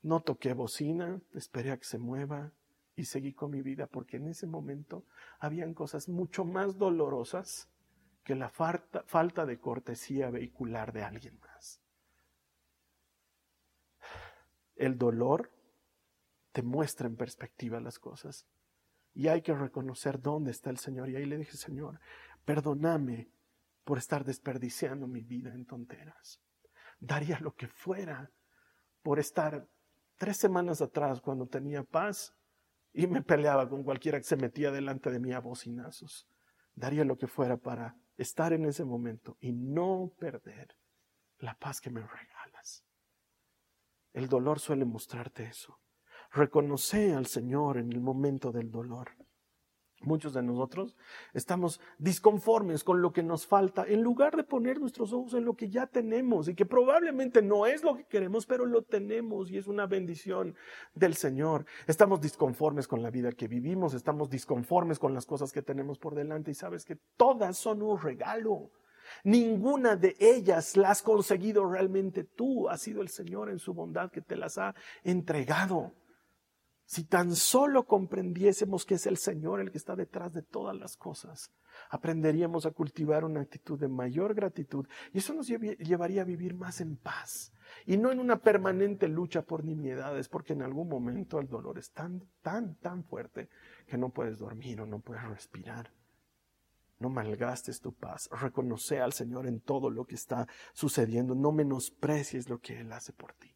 no 0.00 0.22
toqué 0.22 0.54
bocina, 0.54 1.20
esperé 1.34 1.72
a 1.72 1.76
que 1.76 1.84
se 1.84 1.98
mueva 1.98 2.52
y 2.94 3.04
seguí 3.04 3.34
con 3.34 3.50
mi 3.50 3.60
vida 3.60 3.86
porque 3.86 4.16
en 4.16 4.28
ese 4.28 4.46
momento 4.46 5.04
habían 5.38 5.74
cosas 5.74 6.08
mucho 6.08 6.44
más 6.44 6.78
dolorosas 6.78 7.68
que 8.24 8.34
la 8.34 8.48
falta 8.48 9.46
de 9.46 9.60
cortesía 9.60 10.30
vehicular 10.30 10.92
de 10.92 11.02
alguien 11.02 11.38
más. 11.40 11.82
El 14.78 14.96
dolor 14.96 15.52
te 16.52 16.62
muestra 16.62 17.08
en 17.08 17.16
perspectiva 17.16 17.80
las 17.80 17.98
cosas 17.98 18.46
y 19.12 19.26
hay 19.26 19.42
que 19.42 19.52
reconocer 19.52 20.20
dónde 20.20 20.52
está 20.52 20.70
el 20.70 20.78
Señor. 20.78 21.10
Y 21.10 21.16
ahí 21.16 21.26
le 21.26 21.36
dije, 21.36 21.56
Señor, 21.56 22.00
perdóname 22.44 23.28
por 23.84 23.98
estar 23.98 24.24
desperdiciando 24.24 25.08
mi 25.08 25.22
vida 25.22 25.52
en 25.52 25.66
tonteras. 25.66 26.40
Daría 27.00 27.40
lo 27.40 27.54
que 27.54 27.66
fuera 27.66 28.30
por 29.02 29.18
estar 29.18 29.68
tres 30.16 30.36
semanas 30.36 30.80
atrás 30.80 31.20
cuando 31.20 31.46
tenía 31.46 31.82
paz 31.82 32.34
y 32.92 33.06
me 33.08 33.22
peleaba 33.22 33.68
con 33.68 33.82
cualquiera 33.82 34.18
que 34.18 34.24
se 34.24 34.36
metía 34.36 34.70
delante 34.70 35.10
de 35.10 35.18
mí 35.18 35.32
a 35.32 35.40
bocinazos. 35.40 36.28
Daría 36.74 37.04
lo 37.04 37.18
que 37.18 37.26
fuera 37.26 37.56
para 37.56 37.96
estar 38.16 38.52
en 38.52 38.64
ese 38.64 38.84
momento 38.84 39.36
y 39.40 39.52
no 39.52 40.12
perder 40.18 40.76
la 41.38 41.58
paz 41.58 41.80
que 41.80 41.90
me 41.90 42.00
regalas. 42.00 42.87
El 44.12 44.28
dolor 44.28 44.60
suele 44.60 44.84
mostrarte 44.84 45.44
eso. 45.44 45.78
Reconoce 46.32 47.14
al 47.14 47.26
Señor 47.26 47.78
en 47.78 47.92
el 47.92 48.00
momento 48.00 48.52
del 48.52 48.70
dolor. 48.70 49.10
Muchos 50.00 50.32
de 50.32 50.44
nosotros 50.44 50.96
estamos 51.34 51.80
disconformes 51.98 52.84
con 52.84 53.02
lo 53.02 53.12
que 53.12 53.24
nos 53.24 53.48
falta 53.48 53.84
en 53.84 54.02
lugar 54.02 54.36
de 54.36 54.44
poner 54.44 54.78
nuestros 54.78 55.12
ojos 55.12 55.34
en 55.34 55.44
lo 55.44 55.54
que 55.54 55.70
ya 55.70 55.88
tenemos 55.88 56.48
y 56.48 56.54
que 56.54 56.64
probablemente 56.64 57.42
no 57.42 57.66
es 57.66 57.82
lo 57.82 57.96
que 57.96 58.04
queremos, 58.04 58.46
pero 58.46 58.64
lo 58.64 58.82
tenemos 58.82 59.50
y 59.50 59.58
es 59.58 59.66
una 59.66 59.86
bendición 59.86 60.54
del 60.94 61.14
Señor. 61.14 61.66
Estamos 61.88 62.20
disconformes 62.20 62.86
con 62.86 63.02
la 63.02 63.10
vida 63.10 63.32
que 63.32 63.48
vivimos, 63.48 63.92
estamos 63.92 64.30
disconformes 64.30 65.00
con 65.00 65.14
las 65.14 65.26
cosas 65.26 65.52
que 65.52 65.62
tenemos 65.62 65.98
por 65.98 66.14
delante 66.14 66.52
y 66.52 66.54
sabes 66.54 66.84
que 66.84 66.96
todas 67.16 67.58
son 67.58 67.82
un 67.82 68.00
regalo. 68.00 68.70
Ninguna 69.24 69.96
de 69.96 70.16
ellas 70.18 70.76
la 70.76 70.90
has 70.90 71.02
conseguido 71.02 71.68
realmente 71.68 72.24
tú, 72.24 72.68
ha 72.68 72.78
sido 72.78 73.02
el 73.02 73.08
Señor 73.08 73.50
en 73.50 73.58
su 73.58 73.74
bondad 73.74 74.10
que 74.10 74.22
te 74.22 74.36
las 74.36 74.58
ha 74.58 74.74
entregado. 75.02 75.94
Si 76.84 77.04
tan 77.04 77.36
solo 77.36 77.84
comprendiésemos 77.84 78.86
que 78.86 78.94
es 78.94 79.06
el 79.06 79.18
Señor 79.18 79.60
el 79.60 79.70
que 79.70 79.76
está 79.76 79.94
detrás 79.94 80.32
de 80.32 80.42
todas 80.42 80.74
las 80.74 80.96
cosas, 80.96 81.52
aprenderíamos 81.90 82.64
a 82.64 82.70
cultivar 82.70 83.24
una 83.24 83.42
actitud 83.42 83.78
de 83.78 83.88
mayor 83.88 84.34
gratitud 84.34 84.86
y 85.12 85.18
eso 85.18 85.34
nos 85.34 85.48
llevaría 85.48 86.22
a 86.22 86.24
vivir 86.24 86.54
más 86.54 86.80
en 86.80 86.96
paz 86.96 87.52
y 87.84 87.98
no 87.98 88.10
en 88.10 88.20
una 88.20 88.40
permanente 88.40 89.06
lucha 89.06 89.42
por 89.42 89.64
nimiedades, 89.64 90.30
porque 90.30 90.54
en 90.54 90.62
algún 90.62 90.88
momento 90.88 91.38
el 91.38 91.48
dolor 91.48 91.78
es 91.78 91.92
tan, 91.92 92.26
tan, 92.40 92.76
tan 92.76 93.04
fuerte 93.04 93.50
que 93.86 93.98
no 93.98 94.08
puedes 94.08 94.38
dormir 94.38 94.80
o 94.80 94.86
no 94.86 95.00
puedes 95.00 95.24
respirar. 95.24 95.92
No 96.98 97.08
malgastes 97.08 97.80
tu 97.80 97.94
paz, 97.94 98.28
reconoce 98.32 99.00
al 99.00 99.12
Señor 99.12 99.46
en 99.46 99.60
todo 99.60 99.88
lo 99.90 100.04
que 100.04 100.16
está 100.16 100.48
sucediendo, 100.72 101.34
no 101.34 101.52
menosprecies 101.52 102.48
lo 102.48 102.60
que 102.60 102.80
Él 102.80 102.92
hace 102.92 103.12
por 103.12 103.34
ti. 103.34 103.54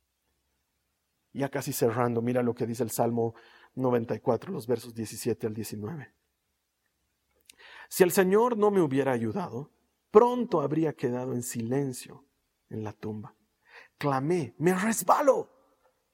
Ya 1.33 1.49
casi 1.49 1.73
cerrando, 1.73 2.23
mira 2.23 2.43
lo 2.43 2.55
que 2.55 2.67
dice 2.67 2.83
el 2.83 2.91
Salmo 2.91 3.35
94, 3.75 4.53
los 4.53 4.67
versos 4.67 4.95
17 4.95 5.47
al 5.47 5.55
19. 5.55 6.15
Si 7.89 8.03
el 8.03 8.13
Señor 8.13 8.57
no 8.57 8.71
me 8.71 8.81
hubiera 8.81 9.13
ayudado, 9.13 9.71
pronto 10.11 10.61
habría 10.61 10.93
quedado 10.93 11.33
en 11.33 11.43
silencio 11.43 12.27
en 12.69 12.85
la 12.85 12.93
tumba. 12.93 13.35
Clamé, 13.99 14.55
me 14.59 14.75
resbalo, 14.75 15.51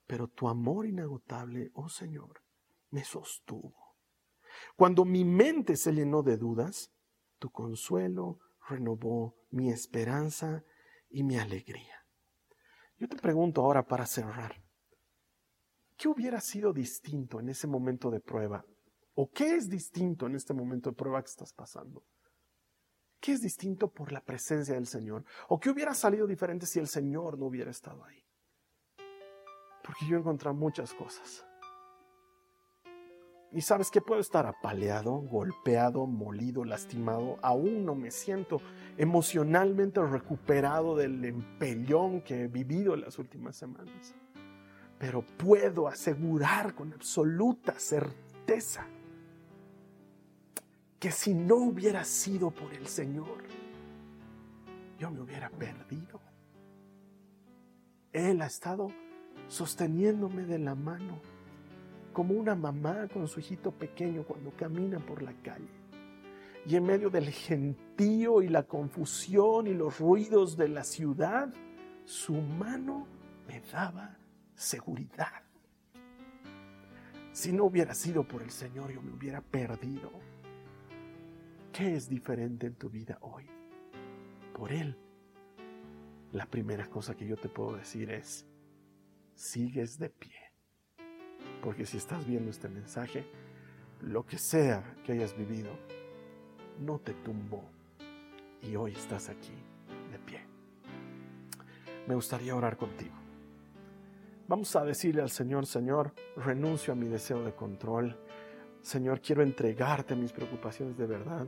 pero 0.07 0.29
tu 0.29 0.49
amor 0.49 0.87
inagotable, 0.87 1.71
oh 1.75 1.89
Señor, 1.89 2.43
me 2.91 3.05
sostuvo. 3.05 3.75
Cuando 4.77 5.05
mi 5.05 5.25
mente 5.25 5.77
se 5.77 5.93
llenó 5.93 6.23
de 6.23 6.37
dudas, 6.37 6.93
tu 7.39 7.51
consuelo 7.51 8.39
renovó 8.69 9.37
mi 9.51 9.71
esperanza 9.71 10.65
y 11.09 11.23
mi 11.23 11.39
alegría. 11.39 12.05
Yo 12.99 13.09
te 13.09 13.17
pregunto 13.17 13.63
ahora 13.63 13.87
para 13.87 14.07
cerrar, 14.07 14.63
¿Qué 15.99 16.07
hubiera 16.07 16.41
sido 16.41 16.73
distinto 16.73 17.41
en 17.41 17.49
ese 17.49 17.67
momento 17.67 18.09
de 18.09 18.21
prueba? 18.21 18.65
¿O 19.15 19.29
qué 19.29 19.57
es 19.57 19.69
distinto 19.69 20.27
en 20.27 20.37
este 20.37 20.55
momento 20.55 20.91
de 20.91 20.97
prueba 20.97 21.21
que 21.21 21.31
estás 21.31 21.53
pasando? 21.53 22.05
¿Qué 23.19 23.33
es 23.33 23.41
distinto 23.41 23.93
por 23.93 24.13
la 24.13 24.25
presencia 24.25 24.75
del 24.75 24.87
Señor? 24.87 25.25
¿O 25.49 25.59
qué 25.59 25.71
hubiera 25.71 25.95
salido 25.95 26.29
diferente 26.29 26.67
si 26.67 26.79
el 26.79 26.87
Señor 26.87 27.37
no 27.37 27.47
hubiera 27.47 27.73
estado 27.73 28.05
ahí? 28.05 28.25
Porque 29.83 30.07
yo 30.09 30.17
he 30.17 30.21
encontrado 30.21 30.55
muchas 30.55 30.95
cosas. 30.95 31.45
Y 33.51 33.63
sabes 33.63 33.91
que 33.91 34.03
puedo 34.03 34.21
estar 34.21 34.47
apaleado, 34.47 35.13
golpeado, 35.13 36.07
molido, 36.07 36.65
lastimado. 36.65 37.39
Aún 37.41 37.87
no 37.87 37.95
me 37.95 38.11
siento 38.11 38.61
emocionalmente 38.99 40.03
recuperado 40.03 40.97
del 40.97 41.25
empellón 41.25 42.21
que 42.21 42.43
he 42.43 42.49
vivido 42.49 42.95
las 42.95 43.19
últimas 43.19 43.57
semanas. 43.57 44.15
Pero 44.99 45.23
puedo 45.23 45.89
asegurar 45.89 46.75
con 46.75 46.93
absoluta 46.93 47.79
certeza 47.79 48.87
que 50.99 51.11
si 51.13 51.33
no 51.33 51.57
hubiera 51.57 52.05
sido 52.05 52.51
por 52.51 52.75
el 52.75 52.87
Señor, 52.87 53.45
yo 54.99 55.11
me 55.11 55.21
hubiera 55.21 55.49
perdido. 55.49 56.21
Él 58.13 58.43
ha 58.43 58.47
estado 58.47 58.89
sosteniéndome 59.47 60.45
de 60.45 60.59
la 60.59 60.75
mano, 60.75 61.21
como 62.13 62.35
una 62.35 62.55
mamá 62.55 63.09
con 63.09 63.29
su 63.29 63.41
hijito 63.41 63.71
pequeño 63.71 64.25
cuando 64.25 64.51
camina 64.57 64.99
por 64.99 65.23
la 65.23 65.33
calle. 65.43 65.69
Y 66.67 66.77
en 66.77 66.85
medio 66.85 67.09
del 67.11 67.31
gentío 67.31 68.43
y 68.43 68.49
la 68.49 68.65
confusión 68.65 69.67
y 69.67 69.75
los 69.75 69.99
ruidos 69.99 70.57
de 70.57 70.69
la 70.69 70.85
ciudad, 70.85 71.53
su 72.05 72.35
mano 72.35 73.07
me 73.47 73.61
daba 73.73 74.19
seguridad. 74.55 75.43
Si 77.33 77.53
no 77.53 77.65
hubiera 77.65 77.95
sido 77.95 78.27
por 78.27 78.43
el 78.43 78.51
Señor, 78.51 78.93
yo 78.93 79.01
me 79.01 79.13
hubiera 79.13 79.41
perdido. 79.41 80.11
¿Qué 81.73 81.95
es 81.95 82.09
diferente 82.09 82.67
en 82.67 82.75
tu 82.75 82.91
vida 82.91 83.19
hoy? 83.21 83.47
Por 84.53 84.73
Él. 84.73 84.97
La 86.33 86.47
primera 86.47 86.87
cosa 86.91 87.15
que 87.15 87.27
yo 87.27 87.37
te 87.37 87.49
puedo 87.49 87.77
decir 87.77 88.11
es, 88.11 88.45
sigues 89.35 89.99
de 89.99 90.11
pie. 90.11 90.48
Porque 91.63 91.87
si 91.87 91.97
estás 91.97 92.27
viendo 92.27 92.51
este 92.51 92.69
mensaje, 92.69 93.25
lo 94.03 94.25
que 94.25 94.39
sea 94.39 94.95
que 95.05 95.13
hayas 95.13 95.37
vivido, 95.37 95.71
no 96.81 96.99
te 96.99 97.15
tumbó. 97.15 97.65
Y 98.63 98.77
hoy 98.77 98.93
estás 98.93 99.29
aquí 99.29 99.55
de 100.11 100.19
pie. 100.19 100.41
Me 102.07 102.15
gustaría 102.15 102.55
orar 102.55 102.77
contigo. 102.77 103.15
Vamos 104.49 104.75
a 104.77 104.85
decirle 104.85 105.21
al 105.21 105.31
Señor, 105.31 105.67
Señor, 105.67 106.15
renuncio 106.37 106.93
a 106.93 106.97
mi 106.97 107.07
deseo 107.07 107.45
de 107.45 107.53
control. 107.53 108.17
Señor, 108.81 109.21
quiero 109.21 109.43
entregarte 109.43 110.17
mis 110.17 110.33
preocupaciones 110.33 110.97
de 110.97 111.07
verdad. 111.07 111.47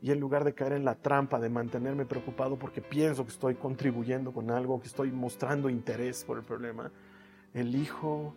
Y 0.00 0.12
en 0.12 0.20
lugar 0.20 0.44
de 0.44 0.54
caer 0.54 0.74
en 0.74 0.84
la 0.84 0.94
trampa 0.94 1.40
de 1.40 1.48
mantenerme 1.48 2.06
preocupado 2.06 2.56
porque 2.56 2.82
pienso 2.82 3.24
que 3.24 3.32
estoy 3.32 3.56
contribuyendo 3.56 4.32
con 4.32 4.50
algo, 4.50 4.78
que 4.78 4.86
estoy 4.86 5.10
mostrando 5.10 5.68
interés 5.68 6.22
por 6.24 6.38
el 6.38 6.44
problema, 6.44 6.92
elijo 7.52 8.34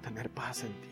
tener 0.00 0.30
paz 0.30 0.64
en 0.64 0.72
ti. 0.80 0.88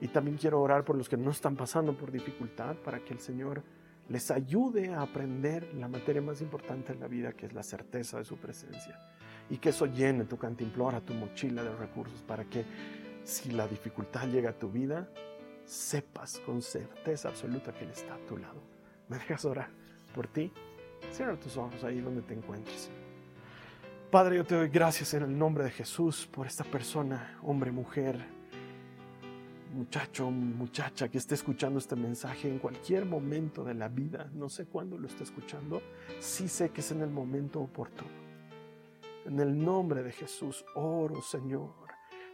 Y 0.00 0.08
también 0.08 0.36
quiero 0.36 0.60
orar 0.60 0.84
por 0.84 0.96
los 0.96 1.08
que 1.08 1.16
no 1.16 1.30
están 1.30 1.56
pasando 1.56 1.96
por 1.96 2.10
dificultad 2.10 2.76
para 2.76 3.00
que 3.00 3.14
el 3.14 3.20
Señor 3.20 3.62
les 4.08 4.30
ayude 4.30 4.92
a 4.92 5.02
aprender 5.02 5.74
la 5.74 5.88
materia 5.88 6.22
más 6.22 6.40
importante 6.40 6.92
en 6.92 7.00
la 7.00 7.08
vida, 7.08 7.32
que 7.32 7.46
es 7.46 7.52
la 7.52 7.62
certeza 7.62 8.18
de 8.18 8.24
su 8.24 8.36
presencia 8.36 9.00
y 9.48 9.58
que 9.58 9.70
eso 9.70 9.86
llene 9.86 10.24
tu 10.24 10.36
cantimplora, 10.36 11.00
tu 11.00 11.14
mochila 11.14 11.62
de 11.62 11.74
recursos 11.74 12.22
para 12.22 12.44
que 12.44 12.64
si 13.24 13.50
la 13.50 13.66
dificultad 13.66 14.28
llega 14.28 14.50
a 14.50 14.58
tu 14.58 14.70
vida, 14.70 15.08
sepas 15.64 16.38
con 16.40 16.62
certeza 16.62 17.28
absoluta 17.28 17.72
que 17.72 17.84
Él 17.84 17.90
está 17.90 18.14
a 18.14 18.18
tu 18.18 18.36
lado. 18.36 18.62
¿Me 19.08 19.18
dejas 19.18 19.44
orar 19.44 19.70
por 20.14 20.28
ti? 20.28 20.52
Cierra 21.10 21.38
tus 21.38 21.56
ojos 21.56 21.82
ahí 21.84 22.00
donde 22.00 22.22
te 22.22 22.34
encuentres. 22.34 22.90
Padre, 24.16 24.36
yo 24.36 24.46
te 24.46 24.54
doy 24.54 24.70
gracias 24.70 25.12
en 25.12 25.24
el 25.24 25.38
nombre 25.38 25.62
de 25.62 25.70
Jesús 25.70 26.26
por 26.26 26.46
esta 26.46 26.64
persona, 26.64 27.38
hombre, 27.42 27.70
mujer, 27.70 28.18
muchacho, 29.74 30.30
muchacha 30.30 31.10
que 31.10 31.18
esté 31.18 31.34
escuchando 31.34 31.78
este 31.78 31.96
mensaje 31.96 32.48
en 32.48 32.58
cualquier 32.58 33.04
momento 33.04 33.62
de 33.62 33.74
la 33.74 33.88
vida. 33.88 34.30
No 34.32 34.48
sé 34.48 34.64
cuándo 34.64 34.96
lo 34.96 35.06
esté 35.06 35.22
escuchando, 35.24 35.82
sí 36.18 36.48
sé 36.48 36.70
que 36.70 36.80
es 36.80 36.90
en 36.92 37.02
el 37.02 37.10
momento 37.10 37.60
oportuno. 37.60 38.08
En 39.26 39.38
el 39.38 39.62
nombre 39.62 40.02
de 40.02 40.12
Jesús 40.12 40.64
oro, 40.74 41.20
Señor, 41.20 41.74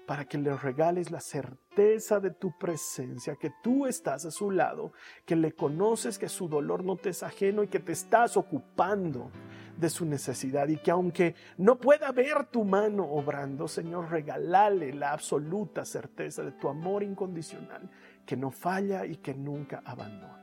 para 0.07 0.25
que 0.25 0.39
le 0.39 0.57
regales 0.57 1.11
la 1.11 1.21
certeza 1.21 2.19
de 2.21 2.31
tu 2.31 2.57
presencia, 2.59 3.37
que 3.37 3.53
tú 3.63 3.87
estás 3.87 4.25
a 4.25 4.31
su 4.31 4.51
lado, 4.51 4.93
que 5.25 5.37
le 5.37 5.53
conoces, 5.53 6.19
que 6.19 6.29
su 6.29 6.49
dolor 6.49 6.85
no 6.85 6.97
te 6.97 7.11
es 7.11 7.23
ajeno 7.23 7.63
y 7.63 7.69
que 7.69 7.81
te 7.81 7.93
estás 7.93 8.37
ocupando 8.37 9.31
de 9.77 9.89
su 9.89 10.05
necesidad 10.05 10.69
y 10.69 10.77
que 10.77 10.91
aunque 10.91 11.35
no 11.57 11.79
pueda 11.79 12.11
ver 12.13 12.47
tu 12.47 12.65
mano 12.65 13.05
obrando, 13.05 13.69
Señor, 13.69 14.11
regálale 14.11 14.93
la 14.93 15.13
absoluta 15.13 15.85
certeza 15.85 16.43
de 16.43 16.53
tu 16.53 16.69
amor 16.69 17.03
incondicional, 17.03 17.89
que 18.27 18.37
no 18.37 18.51
falla 18.51 19.07
y 19.07 19.17
que 19.17 19.35
nunca 19.35 19.83
abandona. 19.85 20.43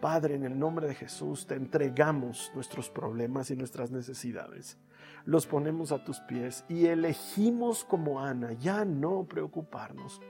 Padre, 0.00 0.34
en 0.34 0.44
el 0.44 0.58
nombre 0.58 0.86
de 0.86 0.94
Jesús 0.94 1.46
te 1.46 1.54
entregamos 1.54 2.52
nuestros 2.54 2.90
problemas 2.90 3.50
y 3.50 3.56
nuestras 3.56 3.90
necesidades. 3.90 4.78
Los 5.24 5.46
ponemos 5.46 5.92
a 5.92 6.04
tus 6.04 6.20
pies 6.20 6.64
y 6.68 6.86
elegimos 6.86 7.84
como 7.84 8.20
Ana 8.20 8.52
ya 8.52 8.84
no 8.84 9.24
preocuparnos, 9.24 10.20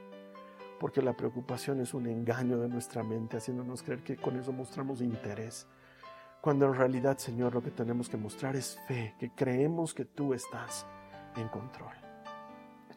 porque 0.78 1.02
la 1.02 1.16
preocupación 1.16 1.80
es 1.80 1.94
un 1.94 2.06
engaño 2.06 2.58
de 2.58 2.68
nuestra 2.68 3.02
mente, 3.02 3.36
haciéndonos 3.36 3.82
creer 3.82 4.02
que 4.04 4.16
con 4.16 4.36
eso 4.36 4.52
mostramos 4.52 5.00
interés 5.00 5.66
cuando 6.44 6.66
en 6.66 6.74
realidad, 6.74 7.16
Señor, 7.16 7.54
lo 7.54 7.62
que 7.62 7.70
tenemos 7.70 8.10
que 8.10 8.18
mostrar 8.18 8.54
es 8.54 8.78
fe, 8.86 9.14
que 9.18 9.30
creemos 9.30 9.94
que 9.94 10.04
tú 10.04 10.34
estás 10.34 10.84
en 11.36 11.48
control. 11.48 11.94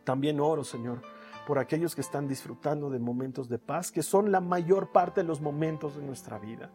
También 0.04 0.42
oro, 0.42 0.66
Señor, 0.66 1.02
por 1.48 1.58
aquellos 1.58 1.96
que 1.96 2.02
están 2.02 2.28
disfrutando 2.28 2.90
de 2.90 3.00
momentos 3.00 3.48
de 3.48 3.58
paz, 3.58 3.90
que 3.90 4.04
son 4.04 4.34
la 4.34 4.42
mayor 4.42 4.92
parte 4.92 5.22
de 5.22 5.28
los 5.28 5.40
momentos 5.40 5.96
de 5.96 6.04
nuestra 6.04 6.38
vida. 6.40 6.72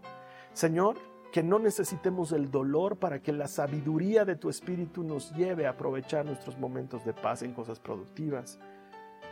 Señor, 0.54 0.96
que 1.32 1.42
no 1.42 1.58
necesitemos 1.58 2.30
el 2.32 2.50
dolor 2.50 2.98
para 2.98 3.20
que 3.20 3.32
la 3.32 3.48
sabiduría 3.48 4.24
de 4.24 4.36
tu 4.36 4.48
Espíritu 4.48 5.02
nos 5.02 5.32
lleve 5.32 5.66
a 5.66 5.70
aprovechar 5.70 6.24
nuestros 6.24 6.58
momentos 6.58 7.04
de 7.04 7.14
paz 7.14 7.42
en 7.42 7.52
cosas 7.54 7.80
productivas 7.80 8.60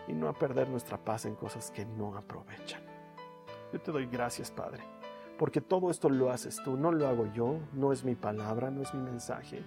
y 0.08 0.14
no 0.14 0.28
a 0.28 0.32
perder 0.32 0.68
nuestra 0.68 0.98
paz 0.98 1.26
en 1.26 1.36
cosas 1.36 1.70
que 1.70 1.84
no 1.84 2.16
aprovechan. 2.16 2.82
Yo 3.72 3.80
te 3.80 3.92
doy 3.92 4.06
gracias, 4.06 4.50
Padre 4.50 4.82
porque 5.40 5.62
todo 5.62 5.90
esto 5.90 6.10
lo 6.10 6.30
haces 6.30 6.60
tú, 6.62 6.76
no 6.76 6.92
lo 6.92 7.08
hago 7.08 7.24
yo, 7.32 7.60
no 7.72 7.92
es 7.92 8.04
mi 8.04 8.14
palabra, 8.14 8.70
no 8.70 8.82
es 8.82 8.92
mi 8.92 9.00
mensaje. 9.00 9.64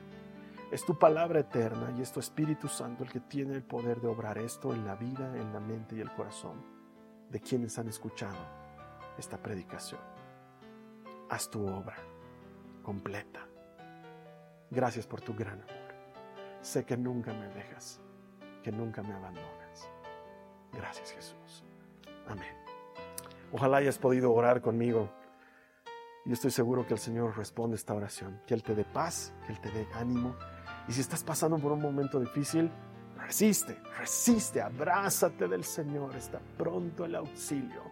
Es 0.72 0.86
tu 0.86 1.00
palabra 1.00 1.40
eterna 1.40 1.92
y 1.98 2.02
es 2.04 2.12
tu 2.12 2.20
Espíritu 2.20 2.68
Santo 2.68 3.04
el 3.04 3.12
que 3.12 3.22
tiene 3.22 3.56
el 3.56 3.64
poder 3.64 4.00
de 4.00 4.08
obrar 4.08 4.38
esto 4.38 4.72
en 4.72 4.86
la 4.86 4.94
vida, 4.94 5.36
en 5.36 5.52
la 5.52 5.60
mente 5.60 5.96
y 5.96 6.00
el 6.00 6.12
corazón 6.12 6.64
de 7.32 7.40
quienes 7.40 7.80
han 7.80 7.88
escuchado 7.88 8.38
esta 9.18 9.40
predicación. 9.42 10.00
Haz 11.28 11.50
tu 11.50 11.66
obra 11.66 12.13
completa. 12.84 13.48
Gracias 14.70 15.08
por 15.08 15.22
tu 15.22 15.34
gran 15.34 15.62
amor. 15.62 15.94
Sé 16.62 16.86
que 16.86 16.98
nunca 16.98 17.34
me 17.34 17.48
dejas, 17.48 18.00
que 18.62 18.72
nunca 18.72 19.02
me 19.02 19.14
abandonas. 19.14 19.90
Gracias 20.72 21.12
Jesús. 21.12 21.64
Amén. 22.28 22.56
Ojalá 23.52 23.78
hayas 23.78 23.98
podido 23.98 24.32
orar 24.32 24.62
conmigo 24.62 25.10
y 26.26 26.32
estoy 26.32 26.52
seguro 26.52 26.88
que 26.88 26.94
el 26.94 27.00
Señor 27.00 27.38
responde 27.38 27.76
esta 27.76 27.94
oración, 27.94 28.42
que 28.48 28.54
Él 28.54 28.64
te 28.64 28.74
dé 28.74 28.86
paz, 28.86 29.34
que 29.46 29.54
Él 29.54 29.60
te 29.60 29.70
dé 29.72 29.88
ánimo. 29.94 30.36
Y 30.88 30.94
si 30.94 31.02
estás 31.02 31.24
pasando 31.24 31.58
por 31.58 31.74
un 31.74 31.82
momento 31.82 32.20
difícil, 32.20 32.72
resiste, 33.18 33.78
resiste, 34.00 34.62
abrázate 34.62 35.48
del 35.48 35.66
Señor. 35.66 36.16
Está 36.16 36.40
pronto 36.58 37.06
el 37.06 37.16
auxilio 37.16 37.84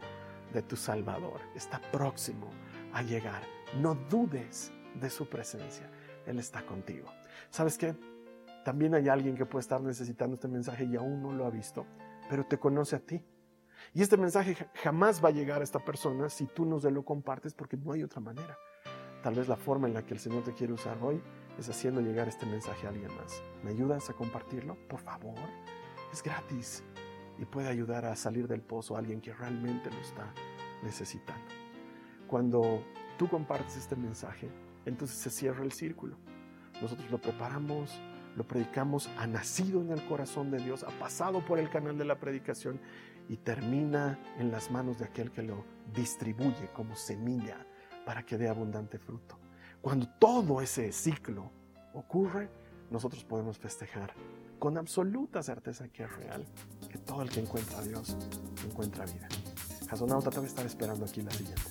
de 0.53 0.61
tu 0.61 0.77
Salvador. 0.77 1.41
Está 1.55 1.81
próximo 1.91 2.49
a 2.93 3.01
llegar. 3.01 3.43
No 3.75 3.95
dudes 3.95 4.71
de 4.95 5.09
su 5.09 5.27
presencia. 5.27 5.89
Él 6.25 6.39
está 6.39 6.65
contigo. 6.65 7.11
¿Sabes 7.49 7.77
qué? 7.77 7.95
También 8.63 8.93
hay 8.93 9.09
alguien 9.09 9.35
que 9.35 9.45
puede 9.45 9.61
estar 9.61 9.81
necesitando 9.81 10.35
este 10.35 10.47
mensaje 10.47 10.85
y 10.85 10.95
aún 10.95 11.21
no 11.21 11.31
lo 11.31 11.45
ha 11.45 11.49
visto, 11.49 11.85
pero 12.29 12.45
te 12.45 12.59
conoce 12.59 12.95
a 12.95 12.99
ti 12.99 13.23
y 13.93 14.01
este 14.01 14.17
mensaje 14.17 14.55
jamás 14.75 15.23
va 15.23 15.29
a 15.29 15.31
llegar 15.31 15.61
a 15.61 15.63
esta 15.63 15.79
persona 15.79 16.29
si 16.29 16.45
tú 16.45 16.65
no 16.65 16.79
se 16.79 16.91
lo 16.91 17.03
compartes 17.03 17.53
porque 17.53 17.77
no 17.77 17.91
hay 17.91 18.03
otra 18.03 18.21
manera. 18.21 18.57
Tal 19.23 19.35
vez 19.35 19.47
la 19.47 19.57
forma 19.57 19.87
en 19.87 19.93
la 19.93 20.05
que 20.05 20.13
el 20.13 20.19
Señor 20.19 20.43
te 20.43 20.53
quiere 20.53 20.73
usar 20.73 20.97
hoy 21.01 21.21
es 21.57 21.69
haciendo 21.69 22.01
llegar 22.01 22.27
este 22.27 22.45
mensaje 22.45 22.87
a 22.87 22.89
alguien 22.89 23.13
más. 23.15 23.43
¿Me 23.63 23.71
ayudas 23.71 24.09
a 24.09 24.13
compartirlo? 24.13 24.77
Por 24.87 25.01
favor. 25.01 25.37
Es 26.11 26.23
gratis 26.23 26.83
y 27.37 27.45
puede 27.45 27.67
ayudar 27.67 28.05
a 28.05 28.15
salir 28.15 28.47
del 28.47 28.61
pozo 28.61 28.95
a 28.95 28.99
alguien 28.99 29.21
que 29.21 29.33
realmente 29.33 29.91
lo 29.91 29.99
está 29.99 30.33
necesitando. 30.83 31.51
Cuando 32.27 32.83
tú 33.17 33.27
compartes 33.27 33.75
este 33.75 33.95
mensaje, 33.95 34.49
entonces 34.85 35.17
se 35.17 35.29
cierra 35.29 35.63
el 35.63 35.71
círculo. 35.71 36.17
Nosotros 36.81 37.09
lo 37.11 37.19
preparamos, 37.19 37.99
lo 38.35 38.47
predicamos, 38.47 39.09
ha 39.17 39.27
nacido 39.27 39.81
en 39.81 39.91
el 39.91 40.03
corazón 40.05 40.51
de 40.51 40.59
Dios, 40.59 40.83
ha 40.83 40.99
pasado 40.99 41.45
por 41.45 41.59
el 41.59 41.69
canal 41.69 41.97
de 41.97 42.05
la 42.05 42.19
predicación 42.19 42.79
y 43.29 43.37
termina 43.37 44.19
en 44.37 44.51
las 44.51 44.71
manos 44.71 44.99
de 44.99 45.05
aquel 45.05 45.31
que 45.31 45.43
lo 45.43 45.63
distribuye 45.93 46.69
como 46.73 46.95
semilla 46.95 47.65
para 48.05 48.25
que 48.25 48.37
dé 48.37 48.49
abundante 48.49 48.97
fruto. 48.97 49.37
Cuando 49.81 50.07
todo 50.07 50.61
ese 50.61 50.91
ciclo 50.91 51.51
ocurre, 51.93 52.49
nosotros 52.89 53.23
podemos 53.23 53.57
festejar 53.57 54.13
con 54.59 54.77
absoluta 54.77 55.41
certeza 55.41 55.87
que 55.89 56.03
es 56.03 56.15
real, 56.17 56.45
que 56.89 56.97
todo 56.99 57.23
el 57.23 57.29
que 57.29 57.39
encuentra 57.39 57.79
a 57.79 57.81
Dios 57.81 58.15
encuentra 58.65 59.05
vida. 59.05 59.27
Jasonauta 59.89 60.29
te 60.29 60.37
va 60.37 60.43
a 60.43 60.47
estar 60.47 60.65
esperando 60.65 61.05
aquí 61.05 61.21
la 61.21 61.31
siguiente. 61.31 61.70